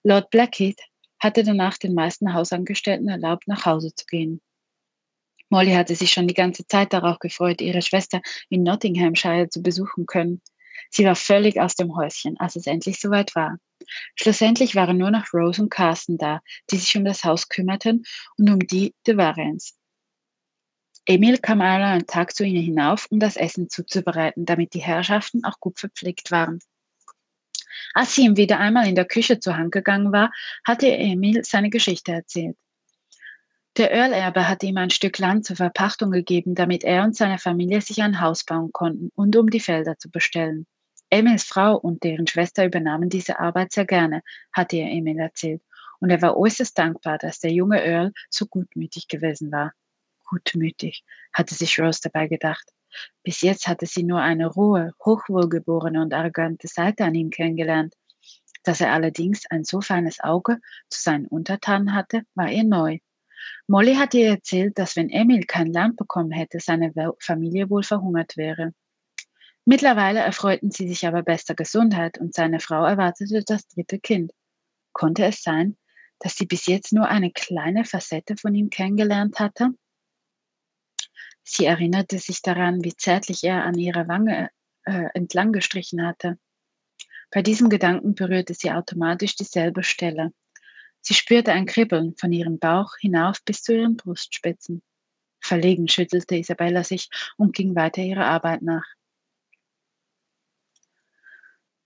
Lord 0.04 0.30
Blackheath 0.30 0.80
hatte 1.18 1.42
danach 1.42 1.78
den 1.78 1.94
meisten 1.94 2.32
Hausangestellten 2.32 3.08
erlaubt, 3.08 3.48
nach 3.48 3.66
Hause 3.66 3.92
zu 3.94 4.06
gehen. 4.06 4.40
Molly 5.50 5.72
hatte 5.72 5.96
sich 5.96 6.12
schon 6.12 6.28
die 6.28 6.34
ganze 6.34 6.66
Zeit 6.66 6.92
darauf 6.92 7.18
gefreut, 7.18 7.60
ihre 7.60 7.82
Schwester 7.82 8.22
in 8.48 8.62
Nottinghamshire 8.62 9.48
zu 9.48 9.62
besuchen 9.62 10.06
können. 10.06 10.40
Sie 10.90 11.04
war 11.04 11.16
völlig 11.16 11.60
aus 11.60 11.74
dem 11.74 11.96
Häuschen, 11.96 12.38
als 12.38 12.56
es 12.56 12.66
endlich 12.66 13.00
soweit 13.00 13.34
war. 13.34 13.58
Schlussendlich 14.14 14.76
waren 14.76 14.96
nur 14.96 15.10
noch 15.10 15.32
Rose 15.34 15.60
und 15.60 15.70
Carsten 15.70 16.18
da, 16.18 16.40
die 16.70 16.76
sich 16.76 16.96
um 16.96 17.04
das 17.04 17.24
Haus 17.24 17.48
kümmerten 17.48 18.04
und 18.38 18.48
um 18.48 18.60
die 18.60 18.94
de 19.06 19.16
Varens. 19.16 19.76
Emil 21.06 21.38
kam 21.38 21.60
einmal 21.60 21.92
einen 21.92 22.06
Tag 22.06 22.34
zu 22.36 22.44
ihnen 22.44 22.62
hinauf, 22.62 23.06
um 23.10 23.18
das 23.18 23.36
Essen 23.36 23.68
zuzubereiten, 23.68 24.44
damit 24.44 24.74
die 24.74 24.82
Herrschaften 24.82 25.44
auch 25.44 25.58
gut 25.58 25.80
verpflegt 25.80 26.30
waren. 26.30 26.60
Als 27.94 28.14
sie 28.14 28.22
ihm 28.22 28.36
wieder 28.36 28.60
einmal 28.60 28.86
in 28.86 28.94
der 28.94 29.06
Küche 29.06 29.40
zur 29.40 29.56
Hand 29.56 29.72
gegangen 29.72 30.12
war, 30.12 30.30
hatte 30.64 30.86
Emil 30.86 31.42
seine 31.42 31.70
Geschichte 31.70 32.12
erzählt. 32.12 32.56
Der 33.76 33.92
Earlerbe 33.92 34.48
hatte 34.48 34.66
ihm 34.66 34.78
ein 34.78 34.90
Stück 34.90 35.18
Land 35.18 35.46
zur 35.46 35.54
Verpachtung 35.54 36.10
gegeben, 36.10 36.56
damit 36.56 36.82
er 36.82 37.04
und 37.04 37.16
seine 37.16 37.38
Familie 37.38 37.80
sich 37.80 38.02
ein 38.02 38.20
Haus 38.20 38.44
bauen 38.44 38.72
konnten 38.72 39.10
und 39.14 39.36
um 39.36 39.48
die 39.48 39.60
Felder 39.60 39.96
zu 39.96 40.10
bestellen. 40.10 40.66
Emils 41.08 41.44
Frau 41.44 41.76
und 41.76 42.02
deren 42.02 42.26
Schwester 42.26 42.64
übernahmen 42.64 43.08
diese 43.08 43.38
Arbeit 43.38 43.72
sehr 43.72 43.84
gerne, 43.84 44.22
hatte 44.52 44.76
er 44.76 44.90
Emil 44.90 45.18
erzählt, 45.18 45.62
und 46.00 46.10
er 46.10 46.20
war 46.20 46.36
äußerst 46.36 46.76
dankbar, 46.76 47.18
dass 47.18 47.38
der 47.38 47.52
junge 47.52 47.80
Earl 47.84 48.12
so 48.28 48.46
gutmütig 48.46 49.06
gewesen 49.06 49.52
war. 49.52 49.72
Gutmütig, 50.24 51.04
hatte 51.32 51.54
sich 51.54 51.78
Rose 51.78 52.00
dabei 52.02 52.26
gedacht. 52.26 52.68
Bis 53.22 53.40
jetzt 53.40 53.68
hatte 53.68 53.86
sie 53.86 54.02
nur 54.02 54.20
eine 54.20 54.46
rohe, 54.46 54.92
hochwohlgeborene 55.04 56.00
und 56.02 56.12
arrogante 56.12 56.66
Seite 56.66 57.04
an 57.04 57.14
ihm 57.14 57.30
kennengelernt. 57.30 57.94
Dass 58.64 58.80
er 58.80 58.92
allerdings 58.92 59.46
ein 59.48 59.64
so 59.64 59.80
feines 59.80 60.20
Auge 60.20 60.58
zu 60.88 61.00
seinen 61.00 61.26
Untertanen 61.26 61.94
hatte, 61.94 62.22
war 62.34 62.50
ihr 62.50 62.64
neu. 62.64 62.98
Molly 63.66 63.94
hatte 63.94 64.18
ihr 64.18 64.30
erzählt, 64.30 64.78
dass 64.78 64.96
wenn 64.96 65.10
Emil 65.10 65.44
kein 65.44 65.72
Land 65.72 65.96
bekommen 65.96 66.30
hätte, 66.30 66.58
seine 66.60 66.92
Familie 67.20 67.70
wohl 67.70 67.82
verhungert 67.82 68.36
wäre. 68.36 68.72
Mittlerweile 69.64 70.20
erfreuten 70.20 70.70
sie 70.70 70.88
sich 70.88 71.06
aber 71.06 71.22
bester 71.22 71.54
Gesundheit 71.54 72.18
und 72.18 72.34
seine 72.34 72.60
Frau 72.60 72.84
erwartete 72.84 73.44
das 73.44 73.68
dritte 73.68 73.98
Kind. 73.98 74.32
Konnte 74.92 75.24
es 75.24 75.42
sein, 75.42 75.76
dass 76.18 76.36
sie 76.36 76.46
bis 76.46 76.66
jetzt 76.66 76.92
nur 76.92 77.08
eine 77.08 77.30
kleine 77.30 77.84
Facette 77.84 78.36
von 78.36 78.54
ihm 78.54 78.70
kennengelernt 78.70 79.38
hatte? 79.38 79.70
Sie 81.42 81.64
erinnerte 81.64 82.18
sich 82.18 82.42
daran, 82.42 82.84
wie 82.84 82.94
zärtlich 82.94 83.44
er 83.44 83.64
an 83.64 83.78
ihrer 83.78 84.08
Wange 84.08 84.50
äh, 84.84 85.08
entlang 85.14 85.52
gestrichen 85.52 86.06
hatte. 86.06 86.38
Bei 87.30 87.42
diesem 87.42 87.68
Gedanken 87.68 88.14
berührte 88.14 88.54
sie 88.54 88.72
automatisch 88.72 89.36
dieselbe 89.36 89.82
Stelle. 89.82 90.32
Sie 91.00 91.14
spürte 91.14 91.52
ein 91.52 91.66
Kribbeln 91.66 92.14
von 92.16 92.32
ihrem 92.32 92.58
Bauch 92.58 92.96
hinauf 93.00 93.42
bis 93.44 93.62
zu 93.62 93.74
ihren 93.74 93.96
Brustspitzen. 93.96 94.82
Verlegen 95.40 95.88
schüttelte 95.88 96.36
Isabella 96.36 96.84
sich 96.84 97.08
und 97.36 97.54
ging 97.54 97.74
weiter 97.74 98.02
ihrer 98.02 98.26
Arbeit 98.26 98.62
nach. 98.62 98.84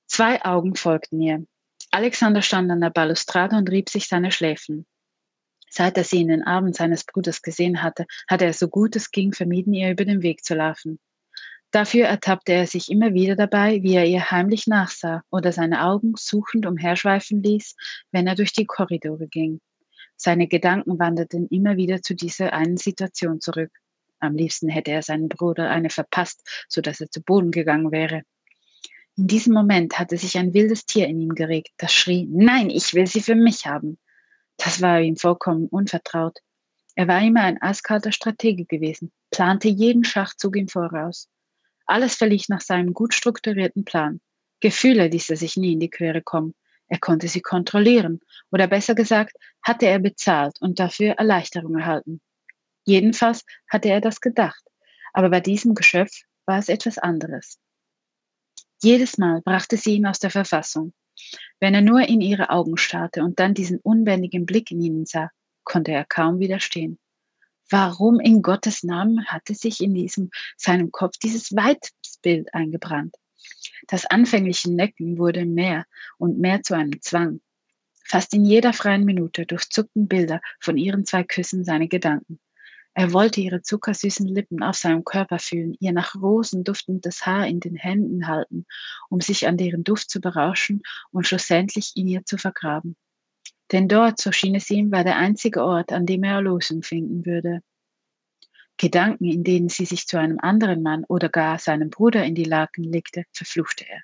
Zwei 0.07 0.45
Augen 0.45 0.75
folgten 0.75 1.21
ihr. 1.21 1.47
Alexander 1.91 2.43
stand 2.43 2.71
an 2.71 2.81
der 2.81 2.91
Balustrade 2.91 3.57
und 3.57 3.71
rieb 3.71 3.89
sich 3.89 4.09
seine 4.09 4.33
Schläfen. 4.33 4.87
Seit 5.71 5.97
er 5.97 6.05
sie 6.05 6.21
in 6.21 6.29
den 6.29 6.45
Armen 6.45 6.73
seines 6.73 7.05
Bruders 7.05 7.43
gesehen 7.43 7.83
hatte, 7.83 8.07
hatte 8.29 8.45
er 8.45 8.53
so 8.53 8.69
gut 8.69 8.97
es 8.97 9.11
ging 9.11 9.33
vermieden, 9.33 9.75
ihr 9.75 9.91
über 9.91 10.05
den 10.05 10.23
Weg 10.23 10.45
zu 10.45 10.55
laufen. 10.55 11.01
Dafür 11.75 12.05
ertappte 12.07 12.53
er 12.53 12.69
sich 12.69 12.89
immer 12.89 13.15
wieder 13.15 13.35
dabei, 13.35 13.83
wie 13.83 13.97
er 13.97 14.07
ihr 14.07 14.31
heimlich 14.31 14.69
nachsah 14.69 15.25
oder 15.33 15.51
seine 15.51 15.83
Augen 15.83 16.13
suchend 16.17 16.67
umherschweifen 16.67 17.43
ließ, 17.43 17.75
wenn 18.13 18.29
er 18.29 18.37
durch 18.37 18.53
die 18.53 18.65
Korridore 18.65 19.27
ging. 19.27 19.61
Seine 20.15 20.47
Gedanken 20.47 21.01
wanderten 21.01 21.49
immer 21.49 21.77
wieder 21.77 22.01
zu 22.01 22.15
dieser 22.15 22.53
einen 22.53 22.77
Situation 22.77 23.41
zurück. 23.41 23.73
Am 24.21 24.37
liebsten 24.37 24.69
hätte 24.69 24.93
er 24.93 25.03
seinen 25.03 25.29
Bruder 25.29 25.69
eine 25.69 25.91
verpasst, 25.91 26.49
so 26.69 26.81
dass 26.81 27.01
er 27.01 27.11
zu 27.11 27.21
Boden 27.25 27.51
gegangen 27.51 27.91
wäre. 27.91 28.23
In 29.17 29.27
diesem 29.27 29.53
Moment 29.53 29.99
hatte 29.99 30.17
sich 30.17 30.39
ein 30.39 30.55
wildes 30.55 30.87
Tier 30.87 31.09
in 31.09 31.19
ihm 31.19 31.35
geregt, 31.35 31.71
das 31.79 31.93
schrie, 31.93 32.29
Nein, 32.31 32.71
ich 32.71 32.95
will 32.95 33.09
sie 33.09 33.21
für 33.21 33.35
mich 33.35 33.67
haben. 33.67 33.99
Das 34.59 34.81
war 34.81 35.01
ihm 35.01 35.17
vollkommen 35.17 35.67
unvertraut. 35.67 36.39
Er 36.95 37.09
war 37.09 37.21
immer 37.21 37.41
ein 37.41 37.61
eiskalter 37.61 38.13
Stratege 38.13 38.65
gewesen, 38.65 39.11
plante 39.33 39.67
jeden 39.67 40.05
Schachzug 40.05 40.55
im 40.55 40.69
Voraus. 40.69 41.29
Alles 41.87 42.15
verlief 42.15 42.49
nach 42.49 42.61
seinem 42.61 42.95
gut 42.95 43.15
strukturierten 43.15 43.85
Plan. 43.85 44.21
Gefühle 44.61 45.09
ließ 45.09 45.31
er 45.31 45.37
sich 45.37 45.57
nie 45.57 45.75
in 45.75 45.81
die 45.81 45.91
Quere 45.91 46.23
kommen. 46.23 46.55
Er 46.89 46.99
konnte 46.99 47.29
sie 47.29 47.41
kontrollieren, 47.41 48.21
oder 48.51 48.67
besser 48.67 48.95
gesagt, 48.95 49.37
hatte 49.63 49.87
er 49.87 49.99
bezahlt 49.99 50.61
und 50.61 50.79
dafür 50.79 51.13
Erleichterung 51.13 51.77
erhalten. 51.77 52.21
Jedenfalls 52.85 53.45
hatte 53.69 53.89
er 53.89 54.01
das 54.01 54.21
gedacht, 54.21 54.63
aber 55.13 55.31
bei 55.31 55.41
diesem 55.41 55.75
Geschöpf 55.75 56.23
war 56.47 56.59
es 56.59 56.69
etwas 56.69 56.99
anderes. 56.99 57.59
Jedes 58.83 59.17
Mal 59.17 59.41
brachte 59.43 59.77
sie 59.77 59.97
ihn 59.97 60.07
aus 60.07 60.19
der 60.19 60.31
Verfassung. 60.31 60.93
Wenn 61.61 61.75
er 61.75 61.81
nur 61.81 62.03
in 62.03 62.21
ihre 62.21 62.51
Augen 62.51 62.77
starrte 62.77 63.23
und 63.23 63.41
dann 63.41 63.55
diesen 63.55 63.79
unbändigen 63.79 64.45
Blick 64.45 64.71
in 64.71 64.83
ihnen 64.83 65.07
sah, 65.07 65.31
konnte 65.65 65.93
er 65.93 66.05
kaum 66.05 66.39
widerstehen. 66.39 66.99
Warum 67.71 68.21
in 68.21 68.43
Gottes 68.43 68.83
Namen 68.83 69.27
hatte 69.27 69.55
sich 69.55 69.81
in 69.81 69.95
diesem, 69.95 70.31
seinem 70.57 70.93
Kopf 70.93 71.17
dieses 71.17 71.55
Weibsbild 71.57 72.53
eingebrannt? 72.53 73.17
Das 73.87 74.07
anfängliche 74.07 74.71
Necken 74.71 75.19
wurde 75.19 75.45
mehr 75.45 75.87
und 76.19 76.39
mehr 76.39 76.63
zu 76.63 76.75
einem 76.75 77.01
Zwang. 77.01 77.41
Fast 78.05 78.35
in 78.35 78.45
jeder 78.45 78.73
freien 78.73 79.05
Minute 79.05 79.47
durchzuckten 79.47 80.09
Bilder 80.09 80.41
von 80.61 80.77
ihren 80.77 81.07
zwei 81.07 81.25
Küssen 81.25 81.65
seine 81.65 81.89
Gedanken. 81.89 82.39
Er 82.97 83.13
wollte 83.13 83.41
ihre 83.41 83.61
zuckersüßen 83.61 84.29
Lippen 84.29 84.63
auf 84.63 84.77
seinem 84.77 85.05
Körper 85.05 85.41
fühlen, 85.41 85.75
ihr 85.81 85.93
nach 85.93 86.15
Rosen 86.15 86.63
duftendes 86.63 87.27
Haar 87.27 87.49
in 87.49 87.59
den 87.59 87.75
Händen 87.75 88.29
halten, 88.29 88.67
um 89.09 89.21
sich 89.21 89.49
an 89.49 89.57
deren 89.57 89.83
Duft 89.83 90.11
zu 90.11 90.21
berauschen 90.21 90.83
und 91.11 91.27
schlussendlich 91.27 91.93
in 91.97 92.07
ihr 92.07 92.25
zu 92.25 92.39
vergraben. 92.39 92.97
Denn 93.73 93.89
dort, 93.89 94.21
so 94.21 94.31
schien 94.33 94.55
es 94.55 94.71
ihm, 94.71 94.93
war 94.93 95.05
der 95.05 95.17
einzige 95.17 95.65
Ort, 95.65 95.93
an 95.93 96.07
dem 96.07 96.23
er 96.23 96.35
Erlösung 96.35 96.83
finden 96.83 97.25
würde. 97.25 97.61
Gedanken, 98.77 99.27
in 99.27 99.45
denen 99.45 99.69
sie 99.69 99.85
sich 99.85 100.07
zu 100.07 100.19
einem 100.19 100.39
anderen 100.41 100.83
Mann 100.83 101.05
oder 101.05 101.29
gar 101.29 101.59
seinem 101.59 101.91
Bruder 101.91 102.25
in 102.25 102.35
die 102.35 102.45
Laken 102.45 102.85
legte, 102.85 103.25
verfluchte 103.33 103.87
er. 103.89 104.03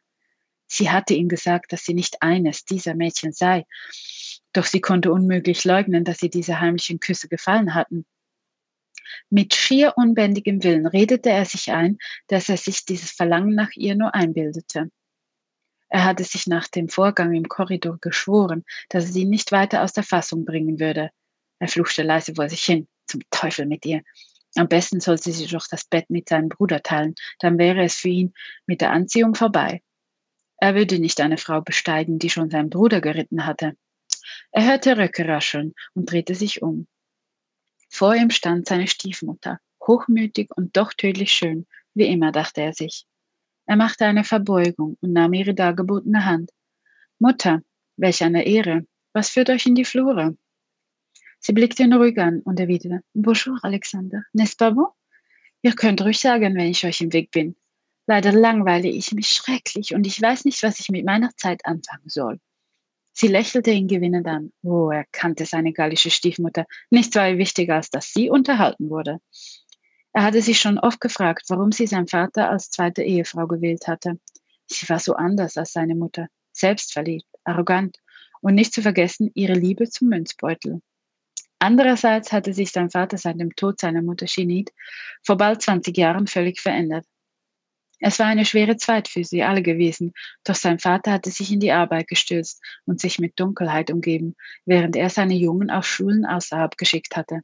Sie 0.67 0.91
hatte 0.91 1.15
ihm 1.15 1.29
gesagt, 1.29 1.73
dass 1.73 1.85
sie 1.85 1.95
nicht 1.95 2.23
eines 2.23 2.65
dieser 2.65 2.95
Mädchen 2.95 3.33
sei, 3.33 3.67
doch 4.53 4.65
sie 4.65 4.81
konnte 4.81 5.13
unmöglich 5.13 5.65
leugnen, 5.65 6.05
dass 6.05 6.23
ihr 6.23 6.31
diese 6.31 6.61
heimlichen 6.61 7.01
Küsse 7.01 7.29
gefallen 7.29 7.75
hatten. 7.75 8.07
Mit 9.29 9.55
schier 9.55 9.95
unbändigem 9.97 10.63
Willen 10.63 10.87
redete 10.87 11.31
er 11.31 11.45
sich 11.45 11.73
ein, 11.73 11.99
dass 12.29 12.49
er 12.49 12.57
sich 12.57 12.85
dieses 12.85 13.11
Verlangen 13.11 13.55
nach 13.57 13.71
ihr 13.75 13.97
nur 13.97 14.15
einbildete. 14.15 14.91
Er 15.91 16.05
hatte 16.05 16.25
sich 16.25 16.47
nach 16.47 16.69
dem 16.69 16.89
Vorgang 16.89 17.35
im 17.35 17.49
Korridor 17.49 17.99
geschworen, 18.01 18.65
dass 18.89 19.07
er 19.07 19.13
sie 19.13 19.25
nicht 19.25 19.53
weiter 19.53 19.83
aus 19.83 19.93
der 19.93 20.05
Fassung 20.05 20.45
bringen 20.45 20.81
würde. 20.81 21.11
Er 21.59 21.69
fluchte 21.69 22.03
leise 22.03 22.35
vor 22.37 22.49
sich 22.49 22.63
hin. 22.63 22.89
Zum 23.07 23.23
Teufel 23.31 23.67
mit 23.67 23.85
ihr. 23.85 24.03
Am 24.55 24.69
besten 24.69 25.01
sollte 25.01 25.33
sie 25.33 25.47
doch 25.47 25.67
das 25.69 25.85
Bett 25.85 26.09
mit 26.09 26.29
seinem 26.29 26.49
Bruder 26.49 26.83
teilen, 26.83 27.15
dann 27.41 27.59
wäre 27.59 27.83
es 27.83 27.97
für 27.97 28.09
ihn 28.09 28.35
mit 28.67 28.81
der 28.81 28.93
Anziehung 28.93 29.35
vorbei. 29.35 29.83
Er 30.59 30.75
würde 30.75 30.99
nicht 30.99 31.21
eine 31.21 31.39
Frau 31.39 31.61
besteigen, 31.61 32.19
die 32.19 32.31
schon 32.31 32.51
seinen 32.51 32.71
Bruder 32.71 33.01
geritten 33.01 33.47
hatte. 33.47 33.77
Er 34.53 34.67
hörte 34.67 34.97
Röcke 34.97 35.27
rascheln 35.27 35.75
und 35.95 36.11
drehte 36.11 36.35
sich 36.35 36.63
um. 36.63 36.87
Vor 37.89 38.15
ihm 38.15 38.31
stand 38.31 38.67
seine 38.67 38.87
Stiefmutter, 38.87 39.59
hochmütig 39.85 40.51
und 40.57 40.77
doch 40.77 40.93
tödlich 40.93 41.33
schön, 41.33 41.67
wie 41.95 42.07
immer, 42.07 42.31
dachte 42.31 42.61
er 42.61 42.73
sich. 42.73 43.07
Er 43.67 43.77
machte 43.77 44.07
eine 44.07 44.25
Verbeugung 44.25 44.97
und 45.01 45.13
nahm 45.13 45.33
ihre 45.33 45.55
dargebotene 45.55 46.25
Hand. 46.25 46.51
Mutter, 47.19 47.63
welch 47.97 48.23
eine 48.23 48.47
Ehre. 48.47 48.87
Was 49.13 49.31
führt 49.31 49.51
euch 49.51 49.67
in 49.67 49.75
die 49.75 49.85
Flure? 49.85 50.37
Sie 51.39 51.53
blickte 51.53 51.83
ihn 51.83 51.93
ruhig 51.93 52.19
an 52.19 52.41
und 52.41 52.61
erwiderte, 52.61 53.03
Bonjour, 53.15 53.59
Alexander. 53.63 54.25
N'est-ce 54.33 54.57
pas 54.57 54.75
bon? 54.75 54.89
Ihr 55.63 55.75
könnt 55.75 56.03
ruhig 56.03 56.19
sagen, 56.19 56.55
wenn 56.55 56.69
ich 56.69 56.85
euch 56.85 57.01
im 57.01 57.13
Weg 57.13 57.31
bin. 57.31 57.57
Leider 58.07 58.33
langweile 58.33 58.89
ich 58.89 59.13
mich 59.13 59.29
schrecklich 59.29 59.95
und 59.95 60.07
ich 60.07 60.21
weiß 60.21 60.45
nicht, 60.45 60.63
was 60.63 60.81
ich 60.81 60.89
mit 60.89 61.05
meiner 61.05 61.31
Zeit 61.37 61.65
anfangen 61.65 62.09
soll. 62.09 62.41
Sie 63.13 63.29
lächelte 63.29 63.71
ihn 63.71 63.89
gewinnend 63.89 64.27
an. 64.27 64.53
Oh, 64.63 64.91
er 64.91 65.05
kannte 65.13 65.45
seine 65.45 65.73
gallische 65.73 66.11
Stiefmutter. 66.11 66.67
Nichts 66.91 67.15
war 67.17 67.29
ihr 67.29 67.39
wichtiger, 67.39 67.77
als 67.77 67.91
dass 67.91 68.13
sie 68.13 68.31
unterhalten 68.31 68.89
wurde. 68.89 69.21
Er 70.13 70.25
hatte 70.25 70.43
sich 70.43 70.61
schon 70.61 70.79
oft 70.79 71.01
gefragt, 71.01 71.45
warum 71.49 71.71
sie 71.71 71.87
sein 71.87 72.09
Vater 72.09 72.51
als 72.51 72.71
zweite 72.71 73.03
Ehefrau 73.03 73.47
gewählt 73.47 73.87
hatte. 73.87 74.19
Sie 74.67 74.89
war 74.89 74.99
so 74.99 75.15
anders 75.15 75.57
als 75.57 75.73
seine 75.73 75.95
Mutter, 75.95 76.29
selbstverliebt, 76.53 77.29
arrogant 77.45 77.99
und 78.41 78.55
nicht 78.55 78.73
zu 78.73 78.83
vergessen 78.83 79.31
ihre 79.35 79.55
Liebe 79.55 79.89
zum 79.89 80.09
Münzbeutel. 80.09 80.81
Andererseits 81.61 82.33
hatte 82.33 82.55
sich 82.55 82.73
sein 82.73 82.91
Vater 82.91 83.19
seit 83.19 83.39
dem 83.39 83.55
Tod 83.55 83.79
seiner 83.79 84.03
Mutter 84.03 84.27
Chinit 84.27 84.73
vor 85.23 85.37
bald 85.37 85.63
20 85.63 85.97
Jahren 85.97 86.27
völlig 86.27 86.61
verändert. 86.61 87.05
Es 88.01 88.19
war 88.19 88.27
eine 88.27 88.47
schwere 88.47 88.79
Zeit 88.79 89.09
für 89.09 89.25
sie 89.25 89.43
alle 89.43 89.63
gewesen, 89.63 90.15
doch 90.43 90.55
sein 90.55 90.79
Vater 90.79 91.13
hatte 91.13 91.31
sich 91.31 91.53
in 91.53 91.61
die 91.61 91.71
Arbeit 91.71 92.09
gestürzt 92.09 92.63
und 92.87 92.99
sich 92.99 93.19
mit 93.19 93.39
Dunkelheit 93.39 93.91
umgeben, 93.91 94.37
während 94.65 94.97
er 94.97 95.11
seine 95.11 95.35
Jungen 95.35 95.71
auf 95.71 95.87
Schulen 95.87 96.25
außerhalb 96.25 96.79
geschickt 96.79 97.15
hatte. 97.15 97.43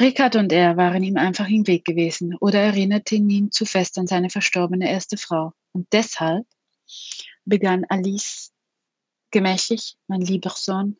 Rickard 0.00 0.34
und 0.36 0.52
er 0.52 0.76
waren 0.76 1.02
ihm 1.02 1.16
einfach 1.16 1.48
im 1.48 1.66
Weg 1.66 1.84
gewesen 1.84 2.36
oder 2.36 2.60
erinnerten 2.60 3.30
ihn 3.30 3.52
zu 3.52 3.64
fest 3.64 3.96
an 3.98 4.06
seine 4.06 4.28
verstorbene 4.28 4.90
erste 4.90 5.16
Frau. 5.16 5.52
Und 5.72 5.86
deshalb 5.92 6.46
begann 7.44 7.84
Alice 7.88 8.52
gemächlich, 9.30 9.96
mein 10.08 10.20
lieber 10.20 10.50
Sohn, 10.50 10.96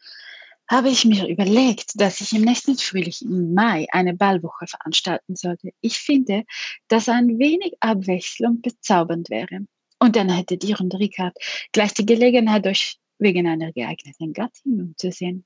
habe 0.69 0.89
ich 0.89 1.05
mir 1.05 1.27
überlegt, 1.29 2.01
dass 2.01 2.21
ich 2.21 2.33
im 2.33 2.43
nächsten 2.43 2.77
Frühling 2.77 3.15
im 3.21 3.53
Mai 3.53 3.87
eine 3.91 4.15
Ballwoche 4.15 4.67
veranstalten 4.67 5.37
sollte. 5.37 5.73
Ich 5.81 5.99
finde, 5.99 6.45
dass 6.89 7.09
ein 7.09 7.39
wenig 7.39 7.75
Abwechslung 7.81 8.63
bezaubernd 8.63 9.29
wäre. 9.29 9.67
Und 9.99 10.17
dann 10.17 10.31
hättet 10.31 10.65
ihr 10.65 10.81
und 10.81 10.95
Richard 10.95 11.37
gleich 11.73 11.95
die 11.95 12.07
Gelegenheit, 12.07 12.67
euch 12.67 12.99
wegen 13.19 13.47
einer 13.47 13.73
geeigneten 13.73 14.33
Gattin 14.33 14.81
umzusehen. 14.81 15.45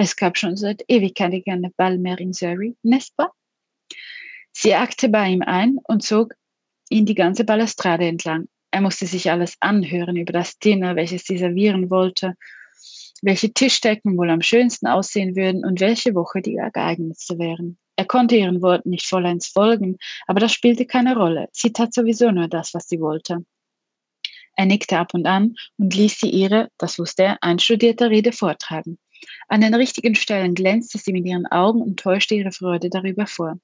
Es 0.00 0.14
gab 0.14 0.38
schon 0.38 0.56
seit 0.56 0.84
Ewigkeiten 0.86 1.42
keine 1.42 1.72
Ball 1.76 1.98
mehr 1.98 2.20
in 2.20 2.32
Surrey, 2.32 2.76
n'est-ce 2.84 3.10
pas? 3.16 3.30
Sie 4.52 4.72
ackte 4.72 5.08
bei 5.08 5.28
ihm 5.28 5.42
ein 5.42 5.78
und 5.88 6.04
zog 6.04 6.34
ihn 6.88 7.04
die 7.04 7.16
ganze 7.16 7.42
Balustrade 7.42 8.06
entlang. 8.06 8.46
Er 8.70 8.80
musste 8.80 9.06
sich 9.06 9.28
alles 9.28 9.56
anhören 9.58 10.14
über 10.14 10.32
das 10.32 10.60
Dinner, 10.60 10.94
welches 10.94 11.24
sie 11.24 11.36
servieren 11.36 11.90
wollte, 11.90 12.34
welche 13.22 13.52
Tischdecken 13.52 14.16
wohl 14.16 14.30
am 14.30 14.40
schönsten 14.40 14.86
aussehen 14.86 15.34
würden 15.34 15.64
und 15.64 15.80
welche 15.80 16.14
Woche 16.14 16.42
die 16.42 16.60
geeignetste 16.72 17.36
wären. 17.36 17.76
Er 17.96 18.04
konnte 18.04 18.36
ihren 18.36 18.62
Worten 18.62 18.90
nicht 18.90 19.08
vollends 19.08 19.48
folgen, 19.48 19.96
aber 20.28 20.38
das 20.38 20.52
spielte 20.52 20.86
keine 20.86 21.16
Rolle. 21.16 21.48
Sie 21.50 21.72
tat 21.72 21.92
sowieso 21.92 22.30
nur 22.30 22.46
das, 22.46 22.72
was 22.72 22.88
sie 22.88 23.00
wollte. 23.00 23.44
Er 24.54 24.66
nickte 24.66 24.96
ab 24.96 25.12
und 25.14 25.26
an 25.26 25.56
und 25.76 25.92
ließ 25.92 26.20
sie 26.20 26.30
ihre, 26.30 26.68
das 26.78 27.00
wusste 27.00 27.24
er, 27.24 27.42
einstudierte 27.42 28.10
Rede 28.10 28.30
vortragen. 28.30 28.98
An 29.48 29.60
den 29.60 29.74
richtigen 29.74 30.14
Stellen 30.14 30.54
glänzte 30.54 30.98
sie 30.98 31.12
mit 31.12 31.26
ihren 31.26 31.46
Augen 31.46 31.80
und 31.80 31.98
täuschte 31.98 32.34
ihre 32.34 32.52
Freude 32.52 32.90
darüber 32.90 33.26
vor. 33.26 33.58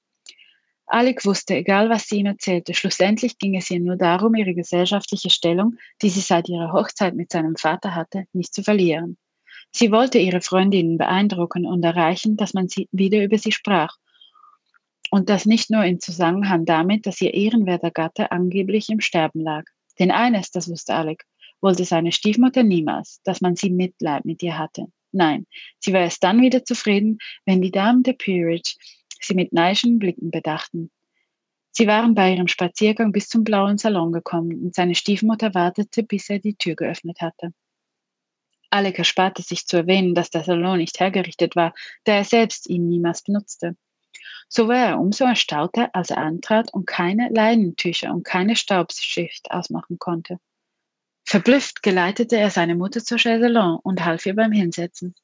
Alec 0.86 1.24
wusste, 1.24 1.54
egal 1.54 1.88
was 1.88 2.08
sie 2.08 2.18
ihm 2.18 2.26
erzählte, 2.26 2.74
schlussendlich 2.74 3.38
ging 3.38 3.56
es 3.56 3.70
ihr 3.70 3.80
nur 3.80 3.96
darum, 3.96 4.34
ihre 4.34 4.54
gesellschaftliche 4.54 5.30
Stellung, 5.30 5.76
die 6.02 6.10
sie 6.10 6.20
seit 6.20 6.48
ihrer 6.48 6.72
Hochzeit 6.72 7.14
mit 7.14 7.32
seinem 7.32 7.56
Vater 7.56 7.94
hatte, 7.94 8.26
nicht 8.32 8.54
zu 8.54 8.62
verlieren. 8.62 9.16
Sie 9.70 9.90
wollte 9.90 10.18
ihre 10.18 10.40
Freundinnen 10.40 10.98
beeindrucken 10.98 11.66
und 11.66 11.82
erreichen, 11.82 12.36
dass 12.36 12.54
man 12.54 12.68
sie 12.68 12.88
wieder 12.92 13.24
über 13.24 13.38
sie 13.38 13.52
sprach. 13.52 13.96
Und 15.10 15.28
das 15.28 15.46
nicht 15.46 15.70
nur 15.70 15.84
im 15.84 16.00
Zusammenhang 16.00 16.64
damit, 16.64 17.06
dass 17.06 17.20
ihr 17.20 17.34
ehrenwerter 17.34 17.90
Gatte 17.90 18.30
angeblich 18.30 18.88
im 18.90 19.00
Sterben 19.00 19.40
lag. 19.40 19.64
Denn 19.98 20.10
eines, 20.10 20.50
das 20.50 20.68
wusste 20.68 20.94
Alec, 20.94 21.24
wollte 21.60 21.84
seine 21.84 22.12
Stiefmutter 22.12 22.62
niemals, 22.62 23.20
dass 23.24 23.40
man 23.40 23.56
sie 23.56 23.70
Mitleid 23.70 24.24
mit 24.24 24.42
ihr 24.42 24.58
hatte. 24.58 24.86
Nein, 25.14 25.46
sie 25.78 25.92
war 25.92 26.00
erst 26.00 26.24
dann 26.24 26.42
wieder 26.42 26.64
zufrieden, 26.64 27.18
wenn 27.46 27.62
die 27.62 27.70
Damen 27.70 28.02
der 28.02 28.14
Peerage 28.14 28.74
sie 29.20 29.34
mit 29.34 29.52
neischen 29.52 30.00
Blicken 30.00 30.32
bedachten. 30.32 30.90
Sie 31.70 31.86
waren 31.86 32.16
bei 32.16 32.34
ihrem 32.34 32.48
Spaziergang 32.48 33.12
bis 33.12 33.28
zum 33.28 33.44
blauen 33.44 33.78
Salon 33.78 34.12
gekommen 34.12 34.60
und 34.60 34.74
seine 34.74 34.96
Stiefmutter 34.96 35.54
wartete, 35.54 36.02
bis 36.02 36.28
er 36.30 36.40
die 36.40 36.56
Tür 36.56 36.74
geöffnet 36.74 37.20
hatte. 37.20 37.54
Alec 38.70 38.98
ersparte 38.98 39.42
sich 39.42 39.66
zu 39.66 39.76
erwähnen, 39.76 40.16
dass 40.16 40.30
der 40.30 40.42
Salon 40.42 40.78
nicht 40.78 40.98
hergerichtet 40.98 41.54
war, 41.54 41.74
da 42.02 42.14
er 42.14 42.24
selbst 42.24 42.68
ihn 42.68 42.88
niemals 42.88 43.22
benutzte. 43.22 43.76
So 44.48 44.66
war 44.66 44.88
er 44.88 44.98
umso 44.98 45.24
erstaunter, 45.24 45.90
als 45.94 46.10
er 46.10 46.18
antrat 46.18 46.74
und 46.74 46.86
keine 46.86 47.28
Leinentücher 47.28 48.12
und 48.12 48.24
keine 48.24 48.56
Staubschicht 48.56 49.52
ausmachen 49.52 50.00
konnte. 50.00 50.40
Verblüfft 51.24 51.82
geleitete 51.82 52.36
er 52.36 52.50
seine 52.50 52.74
Mutter 52.74 53.02
zur 53.02 53.18
Chaiselon 53.18 53.78
und 53.82 54.04
half 54.04 54.26
ihr 54.26 54.34
beim 54.34 54.52
Hinsetzen. 54.52 55.14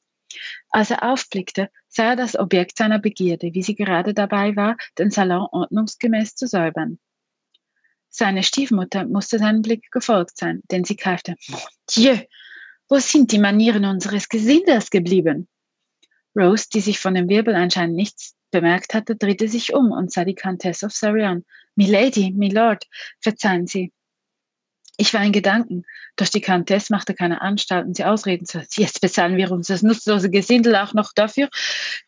Als 0.69 0.91
er 0.91 1.03
aufblickte, 1.03 1.69
sah 1.87 2.11
er 2.11 2.15
das 2.15 2.35
Objekt 2.35 2.77
seiner 2.77 2.99
Begierde, 2.99 3.53
wie 3.53 3.63
sie 3.63 3.75
gerade 3.75 4.13
dabei 4.13 4.55
war, 4.55 4.77
den 4.97 5.11
Salon 5.11 5.47
ordnungsgemäß 5.51 6.35
zu 6.35 6.47
säubern. 6.47 6.99
Seine 8.09 8.43
Stiefmutter 8.43 9.05
musste 9.05 9.39
seinem 9.39 9.61
Blick 9.61 9.91
gefolgt 9.91 10.37
sein, 10.37 10.61
denn 10.69 10.83
sie 10.83 10.95
keifte, 10.95 11.35
Mon 11.47 11.61
Dieu, 11.95 12.17
wo 12.89 12.99
sind 12.99 13.31
die 13.31 13.39
Manieren 13.39 13.85
unseres 13.85 14.27
Gesindes 14.27 14.89
geblieben? 14.89 15.47
Rose, 16.35 16.67
die 16.73 16.81
sich 16.81 16.99
von 16.99 17.13
dem 17.13 17.29
Wirbel 17.29 17.55
anscheinend 17.55 17.95
nichts 17.95 18.35
bemerkt 18.51 18.93
hatte, 18.93 19.15
drehte 19.15 19.47
sich 19.47 19.73
um 19.73 19.91
und 19.91 20.11
sah 20.11 20.25
die 20.25 20.35
Countess 20.35 20.83
of 20.83 21.03
an. 21.03 21.45
Milady, 21.75 22.31
Milord, 22.31 22.85
verzeihen 23.19 23.67
Sie. 23.67 23.93
Ich 25.01 25.15
war 25.15 25.23
in 25.23 25.31
Gedanken, 25.31 25.83
doch 26.15 26.27
die 26.27 26.41
Countess 26.41 26.91
machte 26.91 27.15
keine 27.15 27.41
Anstalten, 27.41 27.95
sie 27.95 28.05
ausreden 28.05 28.45
zu 28.45 28.59
lassen. 28.59 28.79
Jetzt 28.79 29.01
bezahlen 29.01 29.35
wir 29.35 29.51
uns 29.51 29.65
das 29.65 29.81
nutzlose 29.81 30.29
Gesindel 30.29 30.75
auch 30.75 30.93
noch 30.93 31.11
dafür, 31.15 31.49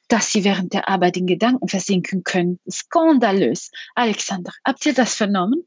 dass 0.09 0.31
Sie 0.31 0.43
während 0.43 0.73
der 0.73 0.89
Arbeit 0.89 1.17
in 1.17 1.25
Gedanken 1.25 1.67
versinken 1.67 2.23
können. 2.23 2.59
Skandalös. 2.69 3.71
Alexander, 3.95 4.51
habt 4.63 4.85
ihr 4.85 4.93
das 4.93 5.15
vernommen? 5.15 5.65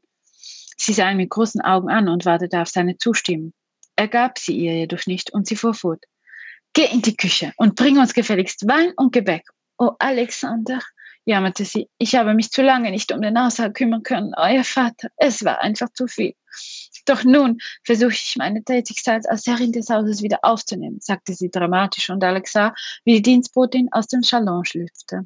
Sie 0.77 0.93
sah 0.93 1.11
ihn 1.11 1.17
mit 1.17 1.29
großen 1.29 1.59
Augen 1.59 1.89
an 1.89 2.07
und 2.07 2.23
wartete 2.23 2.61
auf 2.61 2.69
seine 2.69 2.97
Zustimmung. 2.97 3.51
Er 3.97 4.07
gab 4.07 4.39
sie 4.39 4.55
ihr 4.55 4.75
jedoch 4.75 5.05
nicht 5.05 5.33
und 5.33 5.47
sie 5.47 5.57
fuhr 5.57 5.73
fort. 5.73 6.05
Geh 6.71 6.85
in 6.85 7.01
die 7.01 7.17
Küche 7.17 7.51
und 7.57 7.75
bring 7.75 7.97
uns 7.97 8.13
gefälligst 8.13 8.69
Wein 8.69 8.93
und 8.95 9.11
Gebäck. 9.11 9.43
Oh, 9.77 9.91
Alexander, 9.99 10.79
jammerte 11.25 11.65
sie, 11.65 11.89
ich 11.97 12.15
habe 12.15 12.33
mich 12.33 12.51
zu 12.51 12.61
lange 12.61 12.89
nicht 12.89 13.11
um 13.11 13.21
den 13.21 13.37
Haushalt 13.37 13.75
kümmern 13.75 14.03
können. 14.03 14.33
Euer 14.37 14.63
Vater, 14.63 15.09
es 15.17 15.43
war 15.43 15.61
einfach 15.61 15.89
zu 15.91 16.07
viel. 16.07 16.33
Doch 17.07 17.23
nun 17.23 17.59
versuche 17.83 18.11
ich 18.11 18.35
meine 18.37 18.63
Tätigkeit 18.63 19.27
als 19.29 19.47
Herrin 19.47 19.71
des 19.71 19.89
Hauses 19.89 20.21
wieder 20.21 20.39
aufzunehmen, 20.41 20.99
sagte 20.99 21.33
sie 21.33 21.49
dramatisch 21.49 22.09
und 22.09 22.21
Alex 22.21 22.51
sah, 22.51 22.75
wie 23.05 23.13
die 23.13 23.21
Dienstbotin 23.21 23.87
aus 23.93 24.07
dem 24.07 24.23
Salon 24.23 24.65
schlüpfte. 24.65 25.25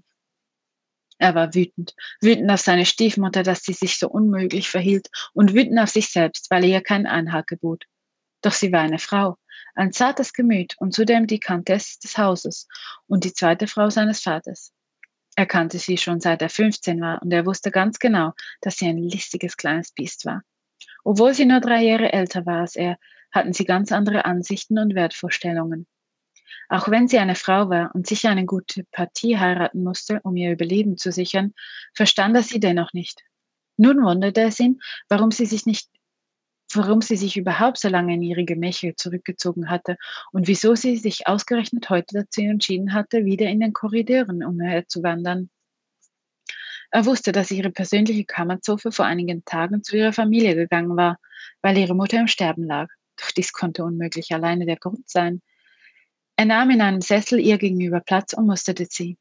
Er 1.17 1.33
war 1.33 1.55
wütend, 1.55 1.95
wütend 2.21 2.51
auf 2.51 2.61
seine 2.61 2.85
Stiefmutter, 2.85 3.41
dass 3.41 3.63
sie 3.63 3.73
sich 3.73 3.97
so 3.97 4.09
unmöglich 4.09 4.69
verhielt 4.69 5.09
und 5.33 5.53
wütend 5.53 5.79
auf 5.79 5.89
sich 5.89 6.09
selbst, 6.09 6.51
weil 6.51 6.63
er 6.63 6.69
ihr 6.69 6.81
keinen 6.81 7.07
Einhalt 7.07 7.47
gebot. 7.47 7.85
Doch 8.41 8.53
sie 8.53 8.71
war 8.71 8.81
eine 8.81 8.99
Frau, 8.99 9.37
ein 9.73 9.91
zartes 9.91 10.33
Gemüt 10.33 10.75
und 10.77 10.93
zudem 10.93 11.25
die 11.25 11.39
Countess 11.39 11.97
des 11.97 12.17
Hauses 12.17 12.67
und 13.07 13.23
die 13.23 13.33
zweite 13.33 13.65
Frau 13.65 13.89
seines 13.89 14.21
Vaters. 14.21 14.71
Er 15.35 15.47
kannte 15.47 15.79
sie 15.79 15.97
schon 15.97 16.19
seit 16.19 16.43
er 16.43 16.49
15 16.49 17.01
war 17.01 17.21
und 17.23 17.31
er 17.31 17.45
wusste 17.47 17.71
ganz 17.71 17.97
genau, 17.97 18.33
dass 18.61 18.77
sie 18.77 18.87
ein 18.87 18.97
listiges 18.97 19.57
kleines 19.57 19.91
Biest 19.91 20.25
war. 20.25 20.43
Obwohl 21.03 21.33
sie 21.33 21.45
nur 21.45 21.59
drei 21.59 21.83
Jahre 21.83 22.13
älter 22.13 22.45
war 22.45 22.61
als 22.61 22.75
er, 22.75 22.97
hatten 23.31 23.53
sie 23.53 23.65
ganz 23.65 23.91
andere 23.91 24.25
Ansichten 24.25 24.77
und 24.77 24.95
Wertvorstellungen. 24.95 25.87
Auch 26.69 26.89
wenn 26.89 27.07
sie 27.07 27.19
eine 27.19 27.35
Frau 27.35 27.69
war 27.69 27.93
und 27.93 28.07
sicher 28.07 28.29
eine 28.29 28.45
gute 28.45 28.83
Partie 28.91 29.37
heiraten 29.37 29.83
musste, 29.83 30.21
um 30.23 30.35
ihr 30.35 30.51
Überleben 30.51 30.97
zu 30.97 31.11
sichern, 31.11 31.53
verstand 31.93 32.35
er 32.35 32.43
sie 32.43 32.59
dennoch 32.59 32.93
nicht. 32.93 33.23
Nun 33.77 34.03
wunderte 34.03 34.41
es 34.41 34.59
ihn, 34.59 34.79
warum 35.09 35.31
sie 35.31 35.45
sich 35.45 35.65
nicht 35.65 35.89
warum 36.75 37.01
sie 37.01 37.17
sich 37.17 37.37
überhaupt 37.37 37.79
so 37.79 37.89
lange 37.89 38.13
in 38.13 38.21
ihre 38.21 38.45
Gemächer 38.45 38.95
zurückgezogen 38.95 39.69
hatte 39.69 39.97
und 40.31 40.47
wieso 40.47 40.75
sie 40.75 40.97
sich 40.97 41.27
ausgerechnet 41.27 41.89
heute 41.89 42.19
dazu 42.19 42.41
entschieden 42.41 42.93
hatte, 42.93 43.25
wieder 43.25 43.47
in 43.47 43.59
den 43.59 43.73
Korridoren 43.73 44.43
umherzuwandern. 44.43 45.49
Er 46.91 47.05
wusste, 47.05 47.31
dass 47.31 47.51
ihre 47.51 47.71
persönliche 47.71 48.25
Kammerzofe 48.25 48.91
vor 48.91 49.05
einigen 49.05 49.45
Tagen 49.45 49.81
zu 49.81 49.95
ihrer 49.95 50.11
Familie 50.11 50.55
gegangen 50.55 50.97
war, 50.97 51.17
weil 51.61 51.77
ihre 51.77 51.95
Mutter 51.95 52.19
im 52.19 52.27
Sterben 52.27 52.65
lag. 52.65 52.89
Doch 53.15 53.31
dies 53.31 53.53
konnte 53.53 53.83
unmöglich 53.85 54.33
alleine 54.33 54.65
der 54.65 54.75
Grund 54.75 55.09
sein. 55.09 55.41
Er 56.35 56.45
nahm 56.45 56.69
in 56.69 56.81
einem 56.81 57.01
Sessel 57.01 57.39
ihr 57.39 57.57
gegenüber 57.57 58.01
Platz 58.01 58.33
und 58.33 58.45
musterte 58.45 58.87
sie. 58.89 59.17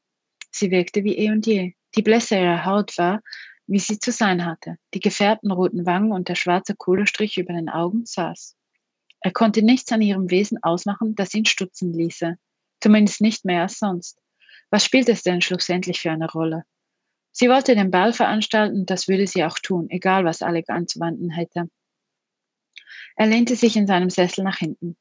Sie 0.51 0.71
wirkte 0.71 1.05
wie 1.05 1.17
eh 1.17 1.31
und 1.31 1.47
je. 1.47 1.75
Die 1.95 2.03
Blässe 2.03 2.37
ihrer 2.37 2.65
Haut 2.65 2.99
war, 2.99 3.21
wie 3.69 3.79
sie 3.79 4.01
zu 4.01 4.11
sein 4.11 4.45
hatte. 4.45 4.77
Die 4.95 5.01
gefärbten 5.01 5.53
roten 5.53 5.87
Wangen 5.87 6.11
und 6.11 6.29
der 6.29 6.35
schwarze 6.35 6.75
Kohlestrich 6.75 7.39
über 7.39 7.53
den 7.53 7.69
Augen 7.69 8.05
saß. 8.05 8.57
Er 9.21 9.33
konnte 9.33 9.63
nichts 9.63 9.93
an 9.93 10.03
ihrem 10.03 10.31
Wesen 10.31 10.59
ausmachen, 10.63 11.15
das 11.15 11.35
ihn 11.35 11.45
stutzen 11.45 11.93
ließe. 11.93 12.37
Zumindest 12.81 13.21
nicht 13.21 13.45
mehr 13.45 13.63
als 13.63 13.79
sonst. 13.79 14.19
Was 14.71 14.85
spielt 14.85 15.09
es 15.09 15.23
denn 15.23 15.41
schlussendlich 15.41 16.01
für 16.01 16.11
eine 16.11 16.31
Rolle? 16.31 16.65
Sie 17.33 17.49
wollte 17.49 17.75
den 17.75 17.91
Ball 17.91 18.13
veranstalten, 18.13 18.87
das 18.87 19.09
würde 19.09 19.27
sie 19.27 19.45
auch 19.45 19.59
tun, 19.59 19.89
egal 19.91 20.25
was 20.25 20.43
Alec 20.43 20.69
anzuwenden 20.69 21.31
hätte. 21.31 21.69
Er 23.17 23.27
lehnte 23.27 23.57
sich 23.57 23.77
in 23.77 23.87
seinem 23.87 24.11
Sessel 24.11 24.45
nach 24.45 24.59
hinten. 24.59 24.97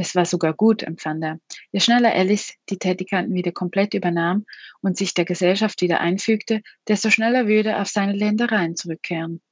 Es 0.00 0.14
war 0.14 0.24
sogar 0.24 0.54
gut, 0.54 0.84
empfand 0.84 1.24
er. 1.24 1.40
Je 1.72 1.80
schneller 1.80 2.14
Alice 2.14 2.54
die 2.68 2.78
Tätigkeiten 2.78 3.34
wieder 3.34 3.50
komplett 3.50 3.94
übernahm 3.94 4.46
und 4.80 4.96
sich 4.96 5.12
der 5.12 5.24
Gesellschaft 5.24 5.82
wieder 5.82 5.98
einfügte, 5.98 6.62
desto 6.86 7.10
schneller 7.10 7.48
würde 7.48 7.70
er 7.70 7.82
auf 7.82 7.88
seine 7.88 8.12
Ländereien 8.12 8.76
zurückkehren. 8.76 9.42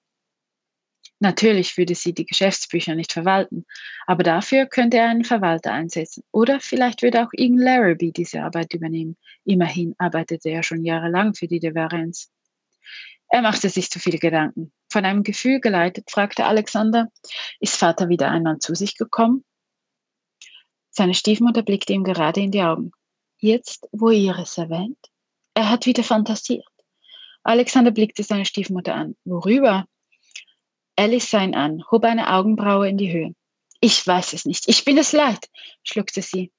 Natürlich 1.19 1.79
würde 1.79 1.95
sie 1.95 2.13
die 2.13 2.27
Geschäftsbücher 2.27 2.95
nicht 2.95 3.13
verwalten, 3.13 3.65
aber 4.07 4.23
dafür 4.23 4.67
könnte 4.67 4.99
er 4.99 5.09
einen 5.09 5.25
Verwalter 5.25 5.73
einsetzen. 5.73 6.23
Oder 6.31 6.61
vielleicht 6.61 7.03
würde 7.03 7.23
auch 7.23 7.33
Ian 7.33 7.57
Larrabee 7.57 8.13
diese 8.13 8.43
Arbeit 8.43 8.75
übernehmen. 8.75 9.17
Immerhin 9.45 9.95
arbeitete 9.97 10.51
er 10.51 10.63
schon 10.63 10.85
jahrelang 10.85 11.35
für 11.35 11.47
die 11.47 11.61
Deverenz. 11.61 12.31
Er 13.29 13.43
machte 13.43 13.71
sich 13.71 13.91
zu 13.91 13.99
viele 13.99 14.19
Gedanken. 14.19 14.73
Von 14.91 15.05
einem 15.05 15.23
Gefühl 15.23 15.61
geleitet, 15.61 16.11
fragte 16.11 16.45
Alexander, 16.45 17.09
ist 17.61 17.77
Vater 17.77 18.09
wieder 18.09 18.31
einmal 18.31 18.59
zu 18.59 18.75
sich 18.75 18.97
gekommen? 18.97 19.45
Seine 20.91 21.15
Stiefmutter 21.15 21.63
blickte 21.63 21.93
ihm 21.93 22.05
gerade 22.05 22.41
in 22.41 22.51
die 22.51 22.63
Augen. 22.63 22.93
Jetzt, 23.39 23.89
wo 23.93 24.11
ihr 24.11 24.39
es 24.39 24.57
erwähnt? 24.59 24.99
Er 25.55 25.71
hat 25.71 25.87
wieder 25.87 26.03
fantasiert. 26.03 26.67
Alexander 27.43 27.91
blickte 27.91 28.23
seine 28.23 28.45
Stiefmutter 28.45 28.95
an. 28.95 29.17
Worüber? 29.25 29.87
Alice 30.97 31.31
sah 31.31 31.45
ihn 31.45 31.55
an, 31.55 31.85
hob 31.91 32.05
eine 32.05 32.33
Augenbraue 32.33 32.89
in 32.89 32.97
die 32.97 33.13
Höhe. 33.13 33.35
Ich 33.81 34.07
weiß 34.07 34.33
es 34.33 34.47
nicht. 34.47 34.65
Ich 34.69 34.85
bin 34.85 34.97
es 34.97 35.13
leid, 35.13 35.49
schluckte 35.83 36.23
sie. 36.23 36.51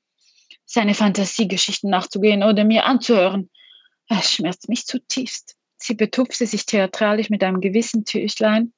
Seine 0.65 0.93
Fantasiegeschichten 0.93 1.89
nachzugehen 1.89 2.43
oder 2.43 2.63
mir 2.63 2.85
anzuhören. 2.85 3.49
Es 4.07 4.33
schmerzt 4.33 4.69
mich 4.69 4.85
zutiefst. 4.85 5.55
Sie 5.77 5.95
betupfte 5.95 6.45
sich 6.45 6.65
theatralisch 6.65 7.29
mit 7.29 7.43
einem 7.43 7.61
gewissen 7.61 8.05
Tüchlein, 8.05 8.73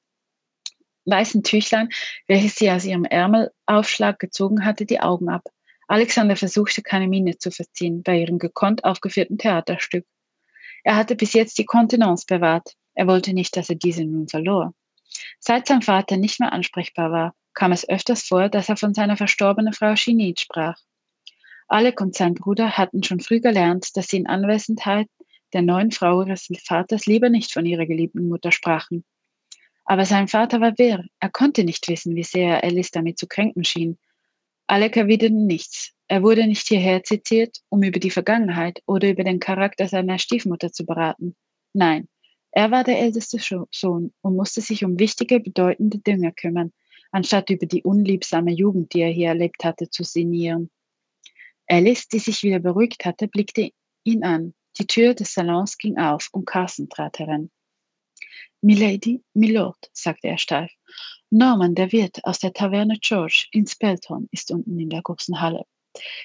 weißen 1.04 1.42
Tüchlein, 1.42 1.90
welches 2.26 2.56
sie 2.56 2.70
aus 2.70 2.84
ihrem 2.84 3.04
Ärmelaufschlag 3.04 4.18
gezogen 4.18 4.64
hatte, 4.64 4.86
die 4.86 5.00
Augen 5.00 5.28
ab. 5.28 5.44
Alexander 5.88 6.36
versuchte 6.36 6.82
keine 6.82 7.08
Miene 7.08 7.36
zu 7.38 7.50
verziehen 7.50 8.02
bei 8.02 8.18
ihrem 8.18 8.38
gekonnt 8.38 8.84
aufgeführten 8.84 9.38
Theaterstück. 9.38 10.06
Er 10.84 10.96
hatte 10.96 11.16
bis 11.16 11.32
jetzt 11.32 11.58
die 11.58 11.64
Kontenance 11.64 12.24
bewahrt. 12.26 12.74
Er 12.94 13.06
wollte 13.06 13.32
nicht, 13.32 13.56
dass 13.56 13.68
er 13.68 13.76
diese 13.76 14.04
nun 14.04 14.28
verlor. 14.28 14.72
Seit 15.38 15.66
sein 15.66 15.82
Vater 15.82 16.16
nicht 16.16 16.40
mehr 16.40 16.52
ansprechbar 16.52 17.10
war, 17.10 17.34
kam 17.54 17.72
es 17.72 17.88
öfters 17.88 18.22
vor, 18.22 18.48
dass 18.48 18.68
er 18.68 18.76
von 18.76 18.94
seiner 18.94 19.16
verstorbenen 19.16 19.72
Frau 19.72 19.94
Chinit 19.94 20.40
sprach. 20.40 20.78
Alec 21.68 22.00
und 22.00 22.14
sein 22.14 22.34
Bruder 22.34 22.76
hatten 22.76 23.02
schon 23.02 23.20
früh 23.20 23.40
gelernt, 23.40 23.96
dass 23.96 24.08
sie 24.08 24.16
in 24.16 24.26
Anwesenheit 24.26 25.08
der 25.52 25.62
neuen 25.62 25.90
Frau 25.90 26.22
ihres 26.22 26.48
Vaters 26.64 27.06
lieber 27.06 27.28
nicht 27.28 27.52
von 27.52 27.66
ihrer 27.66 27.86
geliebten 27.86 28.28
Mutter 28.28 28.52
sprachen. 28.52 29.04
Aber 29.84 30.04
sein 30.04 30.28
Vater 30.28 30.60
war 30.60 30.78
wirr. 30.78 31.04
Er 31.18 31.30
konnte 31.30 31.64
nicht 31.64 31.88
wissen, 31.88 32.14
wie 32.14 32.22
sehr 32.22 32.62
Alice 32.62 32.90
damit 32.90 33.18
zu 33.18 33.26
kränken 33.26 33.64
schien. 33.64 33.98
Alec 34.66 34.96
erwiderte 34.96 35.34
nichts. 35.34 35.92
Er 36.06 36.22
wurde 36.22 36.46
nicht 36.46 36.68
hierher 36.68 37.02
zitiert, 37.02 37.58
um 37.68 37.82
über 37.82 37.98
die 37.98 38.10
Vergangenheit 38.10 38.82
oder 38.86 39.08
über 39.08 39.24
den 39.24 39.40
Charakter 39.40 39.88
seiner 39.88 40.18
Stiefmutter 40.18 40.72
zu 40.72 40.86
beraten. 40.86 41.34
Nein, 41.72 42.08
er 42.52 42.70
war 42.70 42.84
der 42.84 42.98
älteste 42.98 43.38
Sohn 43.70 44.12
und 44.20 44.36
musste 44.36 44.60
sich 44.60 44.84
um 44.84 44.98
wichtige, 44.98 45.40
bedeutende 45.40 45.98
Dinge 45.98 46.32
kümmern, 46.32 46.72
anstatt 47.12 47.50
über 47.50 47.66
die 47.66 47.82
unliebsame 47.82 48.52
Jugend, 48.52 48.92
die 48.94 49.00
er 49.00 49.10
hier 49.10 49.28
erlebt 49.28 49.64
hatte, 49.64 49.88
zu 49.90 50.02
sinnieren. 50.04 50.70
Alice, 51.66 52.08
die 52.08 52.18
sich 52.18 52.42
wieder 52.42 52.58
beruhigt 52.58 53.04
hatte, 53.04 53.28
blickte 53.28 53.70
ihn 54.04 54.24
an. 54.24 54.54
Die 54.78 54.86
Tür 54.86 55.14
des 55.14 55.34
Salons 55.34 55.78
ging 55.78 55.98
auf 55.98 56.28
und 56.32 56.44
Carson 56.44 56.88
trat 56.88 57.18
heran. 57.18 57.50
Milady, 58.60 59.22
Milord, 59.34 59.90
sagte 59.92 60.28
er 60.28 60.38
steif. 60.38 60.72
Norman, 61.30 61.74
der 61.74 61.92
Wirt 61.92 62.24
aus 62.24 62.40
der 62.40 62.52
Taverne 62.52 62.98
George 63.00 63.46
in 63.52 63.66
Spelthorne, 63.66 64.26
ist 64.32 64.50
unten 64.50 64.78
in 64.78 64.90
der 64.90 65.02
großen 65.02 65.40
Halle. 65.40 65.64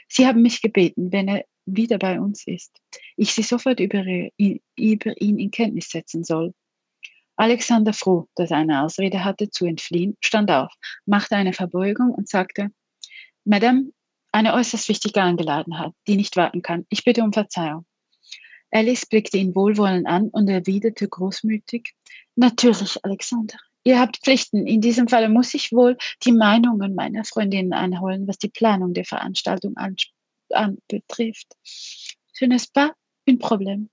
Sie 0.07 0.25
haben 0.25 0.41
mich 0.41 0.61
gebeten, 0.61 1.11
wenn 1.11 1.27
er 1.27 1.45
wieder 1.65 1.97
bei 1.97 2.19
uns 2.19 2.45
ist, 2.47 2.71
ich 3.15 3.33
sie 3.33 3.43
sofort 3.43 3.79
über, 3.79 4.03
ihn 4.05 4.61
in 4.75 5.51
Kenntnis 5.51 5.89
setzen 5.89 6.23
soll. 6.23 6.53
Alexander, 7.37 7.93
froh, 7.93 8.27
dass 8.35 8.51
er 8.51 8.57
eine 8.57 8.83
Ausrede 8.83 9.25
hatte 9.25 9.49
zu 9.49 9.65
entfliehen, 9.65 10.15
stand 10.21 10.49
auf, 10.51 10.71
machte 11.05 11.35
eine 11.35 11.53
Verbeugung 11.53 12.11
und 12.11 12.29
sagte, 12.29 12.71
Madame, 13.43 13.91
eine 14.31 14.53
äußerst 14.53 14.89
wichtige 14.89 15.21
Angelegenheit, 15.21 15.91
die 16.07 16.15
nicht 16.15 16.35
warten 16.35 16.61
kann. 16.61 16.85
Ich 16.89 17.03
bitte 17.03 17.23
um 17.23 17.33
Verzeihung. 17.33 17.85
Alice 18.71 19.05
blickte 19.05 19.37
ihn 19.37 19.55
wohlwollend 19.55 20.07
an 20.07 20.29
und 20.29 20.49
erwiderte 20.49 21.07
großmütig, 21.07 21.93
Natürlich, 22.35 23.03
Alexander. 23.03 23.57
Ihr 23.85 23.99
habt 23.99 24.17
Pflichten. 24.17 24.67
In 24.67 24.81
diesem 24.81 25.07
Falle 25.07 25.29
muss 25.29 25.53
ich 25.53 25.71
wohl 25.71 25.97
die 26.25 26.33
Meinungen 26.33 26.95
meiner 26.95 27.23
Freundinnen 27.23 27.71
einholen, 27.71 28.27
was 28.27 28.37
die 28.37 28.49
Planung 28.49 28.93
der 28.93 29.05
Veranstaltung 29.05 29.77
anbetrifft. 30.51 31.55
Ce 31.63 32.45
n'est 32.45 32.71
pas 32.71 32.93
un 33.27 33.37
problème. 33.37 33.89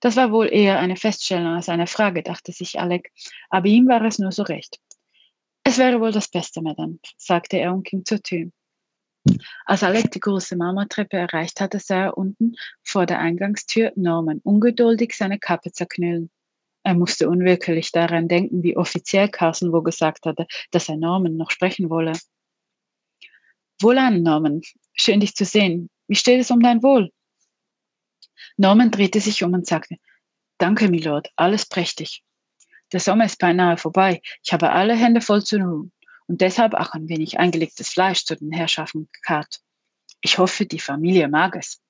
Das 0.00 0.16
war 0.16 0.30
wohl 0.30 0.48
eher 0.52 0.78
eine 0.78 0.96
Feststellung 0.96 1.54
als 1.54 1.68
eine 1.68 1.86
Frage, 1.86 2.22
dachte 2.22 2.52
sich 2.52 2.78
Alec, 2.78 3.10
aber 3.50 3.66
ihm 3.66 3.88
war 3.88 4.02
es 4.02 4.18
nur 4.18 4.32
so 4.32 4.44
recht. 4.44 4.78
Es 5.64 5.78
wäre 5.78 6.00
wohl 6.00 6.12
das 6.12 6.28
Beste, 6.28 6.62
Madame, 6.62 6.98
sagte 7.16 7.58
er 7.58 7.74
und 7.74 7.84
ging 7.84 8.04
zur 8.04 8.22
Tür. 8.22 8.50
Als 9.66 9.82
Alec 9.82 10.10
die 10.12 10.20
große 10.20 10.56
Marmortreppe 10.56 11.16
erreicht 11.16 11.60
hatte, 11.60 11.78
sah 11.80 12.04
er 12.06 12.18
unten 12.18 12.54
vor 12.82 13.06
der 13.06 13.18
Eingangstür 13.18 13.92
Norman 13.96 14.40
ungeduldig 14.44 15.14
seine 15.14 15.38
Kappe 15.38 15.72
zerknüllen. 15.72 16.30
Er 16.84 16.94
musste 16.94 17.28
unwirklich 17.28 17.92
daran 17.92 18.28
denken, 18.28 18.62
wie 18.62 18.76
offiziell 18.76 19.28
Carson 19.28 19.72
wohl 19.72 19.82
gesagt 19.82 20.24
hatte, 20.24 20.46
dass 20.70 20.88
er 20.88 20.96
Norman 20.96 21.36
noch 21.36 21.50
sprechen 21.50 21.90
wolle. 21.90 22.12
Wohlan, 23.80 24.22
Norman. 24.22 24.62
Schön, 25.00 25.20
dich 25.20 25.34
zu 25.34 25.44
sehen. 25.44 25.90
Wie 26.08 26.16
steht 26.16 26.40
es 26.40 26.50
um 26.50 26.60
dein 26.60 26.82
Wohl? 26.82 27.12
Norman 28.56 28.90
drehte 28.90 29.20
sich 29.20 29.44
um 29.44 29.54
und 29.54 29.66
sagte, 29.66 29.96
Danke, 30.58 30.88
Milord, 30.88 31.30
alles 31.36 31.66
prächtig. 31.66 32.24
Der 32.92 33.00
Sommer 33.00 33.26
ist 33.26 33.38
beinahe 33.38 33.76
vorbei. 33.76 34.20
Ich 34.42 34.52
habe 34.52 34.72
alle 34.72 34.96
Hände 34.96 35.20
voll 35.20 35.44
zu 35.44 35.58
tun 35.58 35.92
und 36.26 36.40
deshalb 36.40 36.74
auch 36.74 36.92
ein 36.92 37.08
wenig 37.08 37.38
eingelegtes 37.38 37.90
Fleisch 37.90 38.24
zu 38.24 38.34
den 38.34 38.50
Herrschaften 38.50 39.08
gekarrt. 39.12 39.60
Ich 40.20 40.38
hoffe, 40.38 40.66
die 40.66 40.80
Familie 40.80 41.28
mag 41.28 41.54
es. 41.54 41.80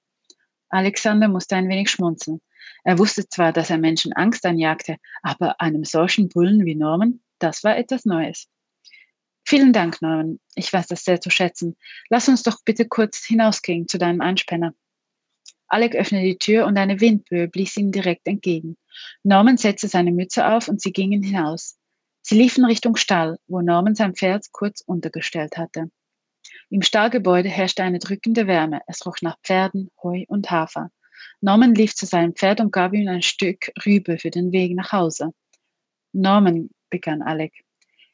Alexander 0.69 1.29
musste 1.29 1.57
ein 1.57 1.69
wenig 1.69 1.91
schmunzeln. 1.91 2.43
Er 2.85 2.99
wusste 2.99 3.27
zwar, 3.27 3.53
dass 3.53 3.71
er 3.71 3.79
Menschen 3.79 4.13
Angst 4.13 4.45
einjagte, 4.45 4.97
aber 5.23 5.61
einem 5.61 5.85
solchen 5.85 6.29
Bullen 6.29 6.67
wie 6.67 6.75
Norman, 6.75 7.21
das 7.39 7.65
war 7.65 7.79
etwas 7.79 8.05
Neues. 8.05 8.49
Vielen 9.49 9.73
Dank, 9.73 10.03
Norman. 10.03 10.41
Ich 10.57 10.71
weiß 10.71 10.89
das 10.89 11.05
sehr 11.05 11.23
zu 11.23 11.31
schätzen. 11.31 11.79
Lass 12.11 12.29
uns 12.29 12.43
doch 12.43 12.59
bitte 12.67 12.87
kurz 12.87 13.25
hinausgehen 13.25 13.89
zu 13.89 13.97
deinem 13.97 14.21
Einspänner. 14.21 14.75
Alec 15.69 15.95
öffnete 15.95 16.27
die 16.27 16.37
Tür 16.37 16.67
und 16.67 16.77
eine 16.77 17.01
Windböe 17.01 17.49
blies 17.49 17.75
ihnen 17.79 17.91
direkt 17.91 18.29
entgegen. 18.29 18.77
Norman 19.23 19.57
setzte 19.57 19.89
seine 19.89 20.13
Mütze 20.13 20.47
auf 20.47 20.69
und 20.69 20.83
sie 20.83 20.93
gingen 20.93 21.23
hinaus. 21.23 21.79
Sie 22.21 22.35
liefen 22.35 22.67
Richtung 22.67 22.97
Stall, 22.97 23.39
wo 23.47 23.63
Norman 23.63 23.95
sein 23.95 24.15
Pferd 24.15 24.53
kurz 24.53 24.83
untergestellt 24.83 25.57
hatte. 25.57 25.91
Im 26.69 26.83
Stallgebäude 26.83 27.49
herrschte 27.49 27.83
eine 27.83 28.01
drückende 28.01 28.47
Wärme. 28.47 28.83
Es 28.87 29.07
roch 29.07 29.17
nach 29.23 29.39
Pferden, 29.43 29.91
Heu 30.03 30.25
und 30.29 30.51
Hafer. 30.51 30.91
Norman 31.41 31.75
lief 31.75 31.95
zu 31.95 32.05
seinem 32.05 32.35
Pferd 32.35 32.61
und 32.61 32.71
gab 32.71 32.93
ihm 32.93 33.09
ein 33.09 33.23
Stück 33.23 33.73
Rübe 33.87 34.19
für 34.19 34.31
den 34.31 34.53
Weg 34.53 34.77
nach 34.77 34.93
Hause. 34.93 35.33
Norman, 36.13 36.69
begann 36.91 37.23
Alec, 37.23 37.65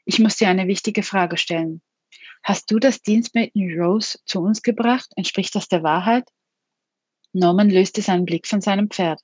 ich 0.05 0.19
muss 0.19 0.37
dir 0.37 0.49
eine 0.49 0.67
wichtige 0.67 1.03
Frage 1.03 1.37
stellen. 1.37 1.83
Hast 2.43 2.71
du 2.71 2.79
das 2.79 3.01
Dienstmädchen 3.01 3.81
Rose 3.81 4.19
zu 4.27 4.41
uns 4.41 4.63
gebracht? 4.63 5.11
Entspricht 5.17 5.55
das 5.55 5.69
der 5.69 5.83
Wahrheit? 5.83 6.29
Norman 7.33 7.71
löste 7.71 8.03
seinen 8.03 8.27
Blick 8.27 8.47
von 8.47 8.61
seinem 8.61 8.91
Pferd. 8.91 9.21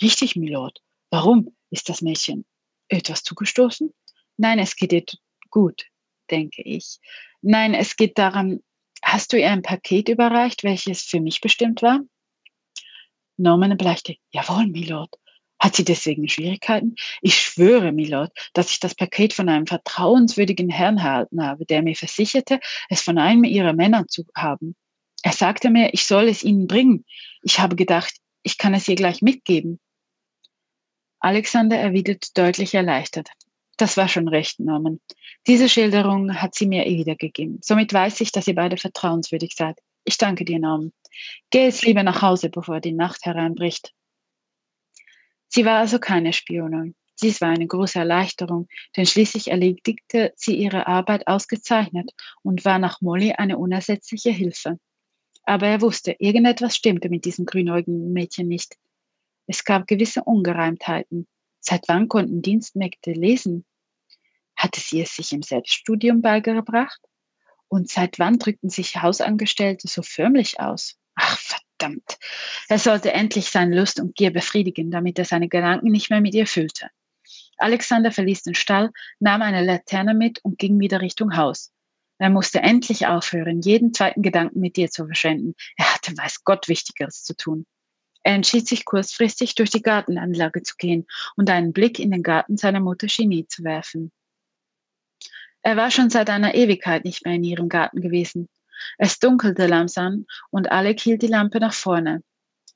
Richtig, 0.00 0.36
Milord. 0.36 0.80
Warum? 1.10 1.56
Ist 1.70 1.88
das 1.88 2.02
Mädchen 2.02 2.44
etwas 2.88 3.22
zugestoßen? 3.22 3.92
Nein, 4.36 4.58
es 4.58 4.76
geht 4.76 4.92
ihr 4.92 5.04
gut, 5.50 5.86
denke 6.30 6.62
ich. 6.62 6.98
Nein, 7.42 7.74
es 7.74 7.96
geht 7.96 8.18
darum, 8.18 8.62
hast 9.02 9.32
du 9.32 9.38
ihr 9.38 9.50
ein 9.50 9.62
Paket 9.62 10.08
überreicht, 10.08 10.64
welches 10.64 11.02
für 11.02 11.20
mich 11.20 11.40
bestimmt 11.40 11.82
war? 11.82 12.00
Norman 13.36 13.72
erbleichte. 13.72 14.16
Jawohl, 14.30 14.66
Milord. 14.66 15.14
Hat 15.60 15.74
sie 15.74 15.84
deswegen 15.84 16.28
Schwierigkeiten? 16.28 16.94
Ich 17.20 17.36
schwöre, 17.36 17.92
Milord, 17.92 18.32
dass 18.52 18.70
ich 18.70 18.80
das 18.80 18.94
Paket 18.94 19.32
von 19.32 19.48
einem 19.48 19.66
vertrauenswürdigen 19.66 20.70
Herrn 20.70 20.98
erhalten 20.98 21.44
habe, 21.44 21.66
der 21.66 21.82
mir 21.82 21.96
versicherte, 21.96 22.60
es 22.88 23.02
von 23.02 23.18
einem 23.18 23.44
ihrer 23.44 23.72
Männer 23.72 24.06
zu 24.06 24.24
haben. 24.36 24.76
Er 25.22 25.32
sagte 25.32 25.70
mir, 25.70 25.92
ich 25.94 26.04
soll 26.04 26.28
es 26.28 26.44
ihnen 26.44 26.68
bringen. 26.68 27.04
Ich 27.42 27.58
habe 27.58 27.74
gedacht, 27.74 28.14
ich 28.42 28.56
kann 28.56 28.74
es 28.74 28.86
ihr 28.86 28.94
gleich 28.94 29.20
mitgeben. 29.20 29.80
Alexander 31.20 31.76
erwiderte 31.76 32.28
deutlich 32.34 32.74
erleichtert. 32.74 33.28
Das 33.76 33.96
war 33.96 34.08
schon 34.08 34.28
recht, 34.28 34.60
Norman. 34.60 35.00
Diese 35.46 35.68
Schilderung 35.68 36.40
hat 36.40 36.54
sie 36.54 36.66
mir 36.66 36.84
wiedergegeben. 36.84 37.58
Somit 37.62 37.92
weiß 37.92 38.20
ich, 38.20 38.32
dass 38.32 38.46
ihr 38.46 38.54
beide 38.54 38.76
vertrauenswürdig 38.76 39.54
seid. 39.56 39.78
Ich 40.04 40.18
danke 40.18 40.44
dir, 40.44 40.58
Norman. 40.58 40.92
Geh 41.50 41.64
jetzt 41.64 41.84
lieber 41.84 42.02
nach 42.02 42.22
Hause, 42.22 42.48
bevor 42.48 42.80
die 42.80 42.92
Nacht 42.92 43.24
hereinbricht. 43.24 43.92
Sie 45.48 45.64
war 45.64 45.78
also 45.78 45.98
keine 45.98 46.32
Spionin. 46.32 46.94
Dies 47.20 47.40
war 47.40 47.48
eine 47.48 47.66
große 47.66 47.98
Erleichterung, 47.98 48.68
denn 48.96 49.06
schließlich 49.06 49.50
erledigte 49.50 50.32
sie 50.36 50.54
ihre 50.54 50.86
Arbeit 50.86 51.26
ausgezeichnet 51.26 52.12
und 52.42 52.64
war 52.64 52.78
nach 52.78 53.00
Molly 53.00 53.32
eine 53.32 53.58
unersetzliche 53.58 54.30
Hilfe. 54.30 54.78
Aber 55.42 55.66
er 55.66 55.80
wusste, 55.80 56.14
irgendetwas 56.18 56.76
stimmte 56.76 57.08
mit 57.08 57.24
diesem 57.24 57.44
grünäugigen 57.44 58.12
Mädchen 58.12 58.46
nicht. 58.46 58.76
Es 59.46 59.64
gab 59.64 59.86
gewisse 59.86 60.22
Ungereimtheiten. 60.22 61.26
Seit 61.58 61.88
wann 61.88 62.08
konnten 62.08 62.42
Dienstmägde 62.42 63.12
lesen? 63.12 63.64
Hatte 64.54 64.80
sie 64.80 65.00
es 65.00 65.16
sich 65.16 65.32
im 65.32 65.42
Selbststudium 65.42 66.20
beigebracht? 66.20 67.00
Und 67.66 67.88
seit 67.88 68.18
wann 68.18 68.38
drückten 68.38 68.70
sich 68.70 69.02
Hausangestellte 69.02 69.88
so 69.88 70.02
förmlich 70.02 70.60
aus? 70.60 70.98
Ach, 71.18 71.38
verdammt. 71.38 72.18
Er 72.68 72.78
sollte 72.78 73.12
endlich 73.12 73.50
seine 73.50 73.76
Lust 73.76 73.98
und 73.98 74.14
Gier 74.14 74.32
befriedigen, 74.32 74.90
damit 74.90 75.18
er 75.18 75.24
seine 75.24 75.48
Gedanken 75.48 75.90
nicht 75.90 76.10
mehr 76.10 76.20
mit 76.20 76.34
ihr 76.34 76.46
füllte. 76.46 76.90
Alexander 77.56 78.12
verließ 78.12 78.44
den 78.44 78.54
Stall, 78.54 78.90
nahm 79.18 79.42
eine 79.42 79.64
Laterne 79.64 80.14
mit 80.14 80.38
und 80.44 80.58
ging 80.58 80.78
wieder 80.78 81.00
Richtung 81.00 81.36
Haus. 81.36 81.72
Er 82.18 82.30
musste 82.30 82.60
endlich 82.60 83.06
aufhören, 83.06 83.60
jeden 83.60 83.92
zweiten 83.92 84.22
Gedanken 84.22 84.60
mit 84.60 84.78
ihr 84.78 84.90
zu 84.90 85.06
verschwenden. 85.06 85.54
Er 85.76 85.92
hatte 85.94 86.16
weiß 86.16 86.44
Gott 86.44 86.68
Wichtigeres 86.68 87.24
zu 87.24 87.36
tun. 87.36 87.66
Er 88.22 88.34
entschied 88.34 88.68
sich 88.68 88.84
kurzfristig 88.84 89.56
durch 89.56 89.70
die 89.70 89.82
Gartenanlage 89.82 90.62
zu 90.62 90.76
gehen 90.76 91.06
und 91.36 91.50
einen 91.50 91.72
Blick 91.72 91.98
in 91.98 92.10
den 92.12 92.22
Garten 92.22 92.56
seiner 92.56 92.80
Mutter 92.80 93.08
Genie 93.08 93.46
zu 93.46 93.64
werfen. 93.64 94.12
Er 95.62 95.76
war 95.76 95.90
schon 95.90 96.10
seit 96.10 96.30
einer 96.30 96.54
Ewigkeit 96.54 97.04
nicht 97.04 97.24
mehr 97.24 97.34
in 97.34 97.44
ihrem 97.44 97.68
Garten 97.68 98.00
gewesen. 98.00 98.48
Es 98.98 99.18
dunkelte 99.18 99.66
langsam 99.66 100.26
und 100.50 100.70
Alec 100.70 101.00
hielt 101.00 101.22
die 101.22 101.28
Lampe 101.28 101.60
nach 101.60 101.74
vorne. 101.74 102.22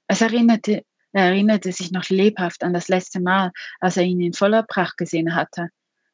Es 0.07 0.21
erinnerte, 0.21 0.85
er 1.12 1.25
erinnerte 1.27 1.73
sich 1.73 1.93
noch 1.93 2.09
lebhaft 2.09 2.65
an 2.65 2.73
das 2.73 2.88
letzte 2.88 3.21
Mal, 3.21 3.53
als 3.81 3.97
er 3.97 4.05
ihn 4.05 4.21
in 4.21 4.33
voller 4.33 4.62
Pracht 4.62 4.97
gesehen 4.97 5.35
hatte. 5.35 5.69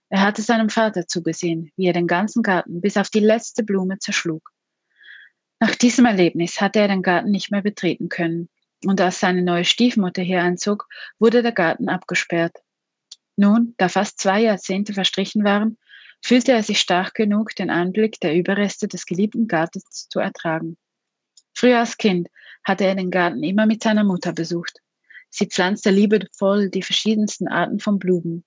Er 0.09 0.23
hatte 0.23 0.43
seinem 0.43 0.71
Vater 0.71 1.07
zugesehen, 1.07 1.71
wie 1.77 1.87
er 1.87 1.93
den 1.93 2.07
ganzen 2.07 2.43
Garten 2.43 2.81
bis 2.81 2.97
auf 2.97 3.11
die 3.11 3.21
letzte 3.21 3.63
Blume 3.63 3.99
zerschlug. 3.99 4.51
Nach 5.61 5.75
diesem 5.75 6.07
Erlebnis 6.07 6.61
hatte 6.61 6.81
er 6.81 6.89
den 6.89 7.03
Garten 7.03 7.31
nicht 7.31 7.51
mehr 7.51 7.63
betreten 7.63 8.09
können, 8.09 8.49
und 8.85 9.01
als 9.01 9.21
seine 9.21 9.43
neue 9.43 9.65
Stiefmutter 9.65 10.23
hier 10.23 10.43
einzog, 10.43 10.87
wurde 11.19 11.43
der 11.43 11.53
Garten 11.53 11.89
abgesperrt. 11.89 12.57
Nun, 13.37 13.75
da 13.77 13.89
fast 13.89 14.21
zwei 14.21 14.41
Jahrzehnte 14.41 14.93
verstrichen 14.93 15.45
waren, 15.45 15.79
fühlte 16.23 16.53
er 16.53 16.63
sich 16.63 16.81
stark 16.81 17.15
genug, 17.15 17.55
den 17.55 17.71
Anblick 17.71 18.21
der 18.21 18.35
Überreste 18.35 18.89
des 18.89 19.07
geliebten 19.07 19.47
Gartens 19.47 20.09
zu 20.09 20.19
ertragen. 20.19 20.77
Früher 21.55 21.79
als 21.79 21.97
Kind 21.97 22.29
hatte 22.65 22.85
er 22.85 22.95
den 22.95 23.11
Garten 23.11 23.43
immer 23.43 23.67
mit 23.67 23.83
seiner 23.83 24.05
Mutter 24.05 24.33
besucht. 24.33 24.81
Sie 25.31 25.47
pflanzte 25.47 25.91
liebevoll 25.91 26.71
die 26.71 26.83
verschiedensten 26.83 27.49
Arten 27.49 27.81
von 27.81 27.99
Blumen. 27.99 28.45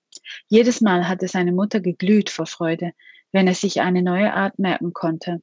Jedes 0.48 0.80
Mal 0.80 1.08
hatte 1.08 1.28
seine 1.28 1.52
Mutter 1.52 1.80
geglüht 1.80 2.30
vor 2.30 2.46
Freude, 2.46 2.92
wenn 3.30 3.46
er 3.46 3.54
sich 3.54 3.80
eine 3.80 4.02
neue 4.02 4.32
Art 4.32 4.58
merken 4.58 4.92
konnte. 4.92 5.42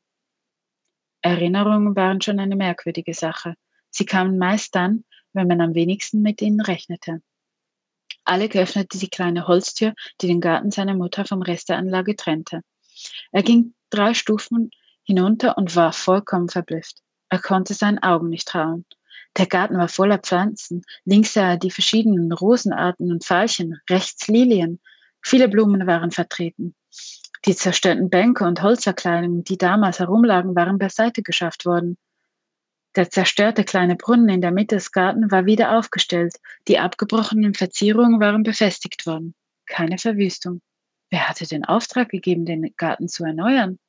Erinnerungen 1.22 1.96
waren 1.96 2.22
schon 2.22 2.40
eine 2.40 2.56
merkwürdige 2.56 3.14
Sache. 3.14 3.56
Sie 3.90 4.06
kamen 4.06 4.38
meist 4.38 4.76
dann, 4.76 5.04
wenn 5.34 5.48
man 5.48 5.62
am 5.62 5.74
wenigsten 5.76 6.22
mit 6.22 6.42
ihnen 6.42 6.62
rechnete. 6.62 7.22
Alec 8.30 8.56
öffnete 8.56 9.00
die 9.00 9.10
kleine 9.10 9.48
Holztür, 9.48 9.94
die 10.22 10.28
den 10.28 10.40
Garten 10.40 10.70
seiner 10.70 10.94
Mutter 10.94 11.26
vom 11.26 11.42
Rest 11.42 11.70
der 11.70 11.78
Anlage 11.78 12.16
trennte. 12.16 12.62
Er 13.32 13.42
ging 13.42 13.74
drei 13.90 14.14
Stufen 14.14 14.70
hinunter 15.04 15.58
und 15.58 15.76
war 15.76 15.94
vollkommen 15.94 16.48
verblüfft. 16.48 17.00
Er 17.30 17.40
konnte 17.40 17.74
seinen 17.74 17.98
Augen 18.00 18.30
nicht 18.30 18.48
trauen. 18.48 18.86
Der 19.38 19.48
Garten 19.48 19.78
war 19.78 19.88
voller 19.88 20.20
Pflanzen. 20.20 20.84
Links 21.06 21.34
sah 21.34 21.52
er 21.52 21.58
die 21.58 21.72
verschiedenen 21.72 22.32
Rosenarten 22.32 23.12
und 23.12 23.26
Veilchen, 23.26 23.80
rechts 23.90 24.28
Lilien. 24.28 24.80
Viele 25.24 25.48
Blumen 25.48 25.88
waren 25.88 26.12
vertreten. 26.12 26.76
Die 27.46 27.56
zerstörten 27.56 28.10
Bänke 28.10 28.46
und 28.46 28.62
Holzverkleidungen, 28.62 29.44
die 29.44 29.58
damals 29.58 30.00
herumlagen, 30.00 30.56
waren 30.56 30.78
beiseite 30.78 31.24
geschafft 31.24 31.66
worden. 31.66 31.98
Der 32.96 33.10
zerstörte 33.10 33.64
kleine 33.64 33.96
Brunnen 33.96 34.30
in 34.30 34.42
der 34.42 34.52
Mitte 34.52 34.76
des 34.76 34.92
Gartens 34.92 35.32
war 35.32 35.46
wieder 35.46 35.78
aufgestellt. 35.78 36.36
Die 36.68 36.80
abgebrochenen 36.80 37.54
Verzierungen 37.54 38.20
waren 38.20 38.44
befestigt 38.44 39.06
worden. 39.06 39.36
Keine 39.68 39.98
Verwüstung. 39.98 40.62
Wer 41.12 41.30
hatte 41.30 41.48
den 41.48 41.66
Auftrag 41.66 42.10
gegeben, 42.10 42.46
den 42.46 42.74
Garten 42.78 43.08
zu 43.08 43.24
erneuern? 43.24 43.80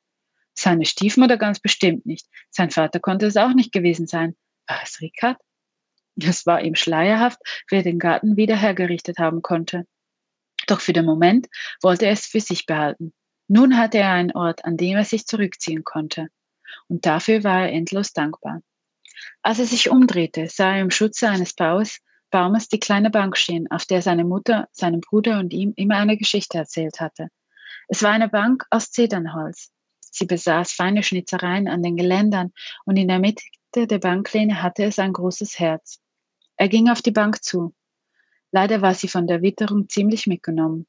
Seine 0.53 0.85
Stiefmutter 0.85 1.37
ganz 1.37 1.59
bestimmt 1.59 2.05
nicht. 2.05 2.27
Sein 2.49 2.69
Vater 2.69 2.99
konnte 2.99 3.25
es 3.25 3.37
auch 3.37 3.53
nicht 3.53 3.71
gewesen 3.71 4.05
sein. 4.05 4.35
War 4.67 4.79
es 4.83 5.01
Rickard? 5.01 5.37
Es 6.17 6.45
war 6.45 6.61
ihm 6.61 6.75
schleierhaft, 6.75 7.39
wer 7.69 7.83
den 7.83 7.97
Garten 7.97 8.37
wieder 8.37 8.55
hergerichtet 8.55 9.17
haben 9.17 9.41
konnte. 9.41 9.87
Doch 10.67 10.81
für 10.81 10.93
den 10.93 11.05
Moment 11.05 11.47
wollte 11.81 12.05
er 12.05 12.11
es 12.11 12.25
für 12.25 12.41
sich 12.41 12.65
behalten. 12.65 13.13
Nun 13.47 13.77
hatte 13.77 13.97
er 13.97 14.11
einen 14.11 14.31
Ort, 14.31 14.65
an 14.65 14.77
dem 14.77 14.97
er 14.97 15.05
sich 15.05 15.25
zurückziehen 15.25 15.83
konnte. 15.83 16.27
Und 16.87 17.05
dafür 17.05 17.43
war 17.43 17.61
er 17.61 17.71
endlos 17.71 18.13
dankbar. 18.13 18.61
Als 19.41 19.59
er 19.59 19.65
sich 19.65 19.89
umdrehte, 19.89 20.47
sah 20.47 20.75
er 20.75 20.81
im 20.81 20.91
Schutze 20.91 21.29
eines 21.29 21.53
Baus, 21.53 21.99
Baumes 22.31 22.69
die 22.69 22.79
kleine 22.79 23.09
Bank 23.09 23.37
stehen, 23.37 23.69
auf 23.69 23.85
der 23.85 24.01
seine 24.01 24.23
Mutter, 24.23 24.69
seinem 24.71 25.01
Bruder 25.01 25.39
und 25.39 25.53
ihm 25.53 25.73
immer 25.75 25.97
eine 25.97 26.17
Geschichte 26.17 26.57
erzählt 26.57 26.99
hatte. 26.99 27.27
Es 27.89 28.01
war 28.03 28.11
eine 28.11 28.29
Bank 28.29 28.65
aus 28.69 28.91
Zedernholz. 28.91 29.69
Sie 29.99 30.25
besaß 30.25 30.71
feine 30.71 31.03
Schnitzereien 31.03 31.67
an 31.67 31.83
den 31.83 31.97
Geländern 31.97 32.53
und 32.85 32.97
in 32.97 33.09
der 33.09 33.19
Mitte 33.19 33.43
der 33.75 33.99
Banklehne 33.99 34.61
hatte 34.63 34.83
es 34.83 34.97
ein 34.97 35.13
großes 35.13 35.59
Herz. 35.59 35.99
Er 36.55 36.69
ging 36.69 36.89
auf 36.89 37.01
die 37.01 37.11
Bank 37.11 37.43
zu. 37.43 37.73
Leider 38.51 38.81
war 38.81 38.93
sie 38.93 39.07
von 39.07 39.27
der 39.27 39.41
Witterung 39.41 39.89
ziemlich 39.89 40.27
mitgenommen. 40.27 40.87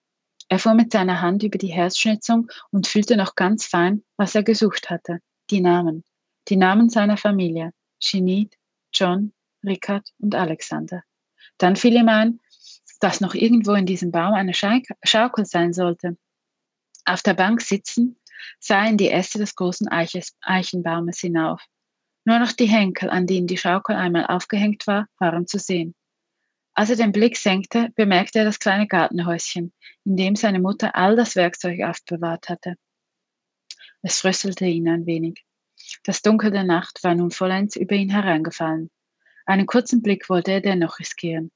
Er 0.49 0.59
fuhr 0.59 0.75
mit 0.75 0.93
seiner 0.93 1.21
Hand 1.21 1.43
über 1.45 1.59
die 1.59 1.73
Herzschnitzung 1.73 2.51
und 2.71 2.87
fühlte 2.87 3.17
noch 3.17 3.37
ganz 3.37 3.67
fein, 3.67 4.03
was 4.17 4.35
er 4.35 4.43
gesucht 4.43 4.91
hatte. 4.91 5.21
Die 5.51 5.61
Namen. 5.61 6.05
Die 6.49 6.57
Namen 6.57 6.91
seiner 6.91 7.17
Familie. 7.17 7.73
Sinead, 8.03 8.57
John, 8.93 9.33
Richard 9.65 10.13
und 10.19 10.35
Alexander. 10.35 11.05
Dann 11.59 11.77
fiel 11.77 11.95
ihm 11.95 12.09
ein, 12.09 12.41
dass 13.01 13.21
noch 13.21 13.35
irgendwo 13.35 13.73
in 13.75 13.87
diesem 13.87 14.11
Baum 14.11 14.35
eine 14.35 14.55
Schaukel 14.55 15.47
sein 15.47 15.73
sollte. 15.73 16.17
Auf 17.05 17.23
der 17.23 17.35
Bank 17.35 17.61
sitzen, 17.61 18.17
sah 18.59 18.87
in 18.87 18.97
die 18.97 19.11
Äste 19.11 19.39
des 19.39 19.55
großen 19.55 19.89
Eiches, 19.89 20.37
Eichenbaumes 20.41 21.21
hinauf. 21.21 21.63
Nur 22.25 22.39
noch 22.39 22.53
die 22.53 22.67
Henkel, 22.67 23.11
an 23.11 23.27
denen 23.27 23.47
die 23.47 23.57
Schaukel 23.57 23.97
einmal 23.97 24.27
aufgehängt 24.27 24.87
war, 24.87 25.09
waren 25.19 25.47
zu 25.47 25.59
sehen. 25.59 25.95
Als 26.75 26.91
er 26.91 26.97
den 26.97 27.13
Blick 27.13 27.37
senkte, 27.37 27.91
bemerkte 27.97 28.39
er 28.39 28.45
das 28.45 28.59
kleine 28.59 28.87
Gartenhäuschen, 28.87 29.73
in 30.05 30.17
dem 30.17 30.37
seine 30.37 30.61
Mutter 30.61 30.95
all 30.97 31.17
das 31.17 31.37
Werkzeug 31.37 31.83
aufbewahrt 31.83 32.49
hatte. 32.49 32.77
Es 34.03 34.21
fröstelte 34.21 34.67
ihn 34.67 34.89
ein 34.89 35.07
wenig. 35.07 35.45
Das 36.05 36.23
Dunkel 36.23 36.51
der 36.51 36.65
Nacht 36.65 37.03
war 37.05 37.15
nun 37.15 37.31
vollends 37.31 37.77
über 37.77 37.95
ihn 37.95 38.11
hereingefallen. 38.11 38.91
Einen 39.47 39.67
kurzen 39.67 40.03
Blick 40.03 40.29
wollte 40.29 40.53
er 40.53 40.61
dennoch 40.61 40.99
riskieren. 40.99 41.51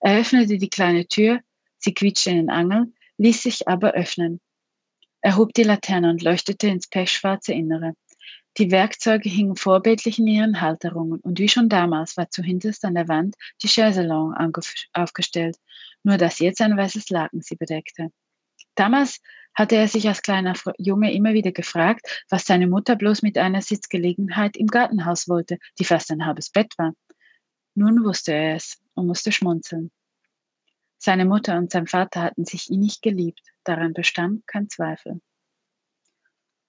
Er 0.00 0.18
öffnete 0.18 0.58
die 0.58 0.70
kleine 0.70 1.06
Tür, 1.06 1.40
sie 1.78 1.94
quietschte 1.94 2.30
in 2.30 2.36
den 2.36 2.50
Angel, 2.50 2.92
ließ 3.18 3.42
sich 3.42 3.68
aber 3.68 3.92
öffnen. 3.92 4.40
Er 5.20 5.36
hob 5.36 5.52
die 5.54 5.62
Laterne 5.62 6.10
und 6.10 6.22
leuchtete 6.22 6.68
ins 6.68 6.88
pechschwarze 6.88 7.52
Innere. 7.52 7.94
Die 8.58 8.70
Werkzeuge 8.70 9.28
hingen 9.28 9.56
vorbildlich 9.56 10.18
in 10.18 10.26
ihren 10.26 10.60
Halterungen, 10.60 11.20
und 11.20 11.38
wie 11.38 11.48
schon 11.48 11.68
damals 11.68 12.16
war 12.16 12.30
zuhinterst 12.30 12.84
an 12.84 12.94
der 12.94 13.08
Wand 13.08 13.36
die 13.62 13.68
Chaiselong 13.68 14.34
aufgestellt, 14.92 15.56
nur 16.02 16.16
dass 16.16 16.38
jetzt 16.38 16.60
ein 16.62 16.76
weißes 16.76 17.10
Laken 17.10 17.42
sie 17.42 17.56
bedeckte. 17.56 18.10
Damals 18.74 19.20
hatte 19.56 19.76
er 19.76 19.88
sich 19.88 20.06
als 20.06 20.22
kleiner 20.22 20.54
Junge 20.78 21.12
immer 21.12 21.32
wieder 21.32 21.50
gefragt, 21.50 22.24
was 22.28 22.44
seine 22.44 22.68
Mutter 22.68 22.94
bloß 22.94 23.22
mit 23.22 23.38
einer 23.38 23.62
Sitzgelegenheit 23.62 24.56
im 24.56 24.66
Gartenhaus 24.66 25.28
wollte, 25.28 25.58
die 25.78 25.84
fast 25.84 26.10
ein 26.12 26.26
halbes 26.26 26.50
Bett 26.50 26.74
war. 26.76 26.92
Nun 27.74 28.04
wusste 28.04 28.32
er 28.32 28.56
es 28.56 28.78
und 28.94 29.06
musste 29.06 29.32
schmunzeln. 29.32 29.90
Seine 30.98 31.24
Mutter 31.24 31.56
und 31.58 31.70
sein 31.70 31.86
Vater 31.86 32.22
hatten 32.22 32.44
sich 32.44 32.70
innig 32.70 33.00
geliebt, 33.00 33.40
daran 33.64 33.92
bestand 33.92 34.46
kein 34.46 34.68
Zweifel. 34.68 35.20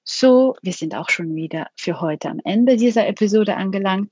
So, 0.03 0.55
wir 0.61 0.73
sind 0.73 0.95
auch 0.95 1.09
schon 1.09 1.35
wieder 1.35 1.67
für 1.75 1.99
heute 1.99 2.29
am 2.29 2.39
Ende 2.43 2.77
dieser 2.77 3.07
Episode 3.07 3.57
angelangt. 3.57 4.11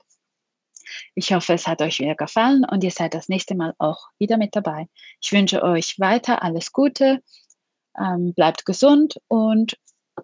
Ich 1.14 1.32
hoffe, 1.32 1.54
es 1.54 1.66
hat 1.66 1.80
euch 1.80 1.98
wieder 1.98 2.14
gefallen 2.14 2.64
und 2.70 2.84
ihr 2.84 2.90
seid 2.90 3.14
das 3.14 3.28
nächste 3.28 3.54
Mal 3.54 3.74
auch 3.78 4.08
wieder 4.18 4.36
mit 4.36 4.54
dabei. 4.54 4.88
Ich 5.20 5.32
wünsche 5.32 5.62
euch 5.62 5.98
weiter 5.98 6.42
alles 6.42 6.72
Gute, 6.72 7.22
ähm, 7.98 8.34
bleibt 8.34 8.64
gesund 8.64 9.16
und 9.28 9.76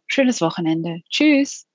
schönes 0.07 0.41
Wochenende. 0.41 1.01
Tschüss. 1.11 1.67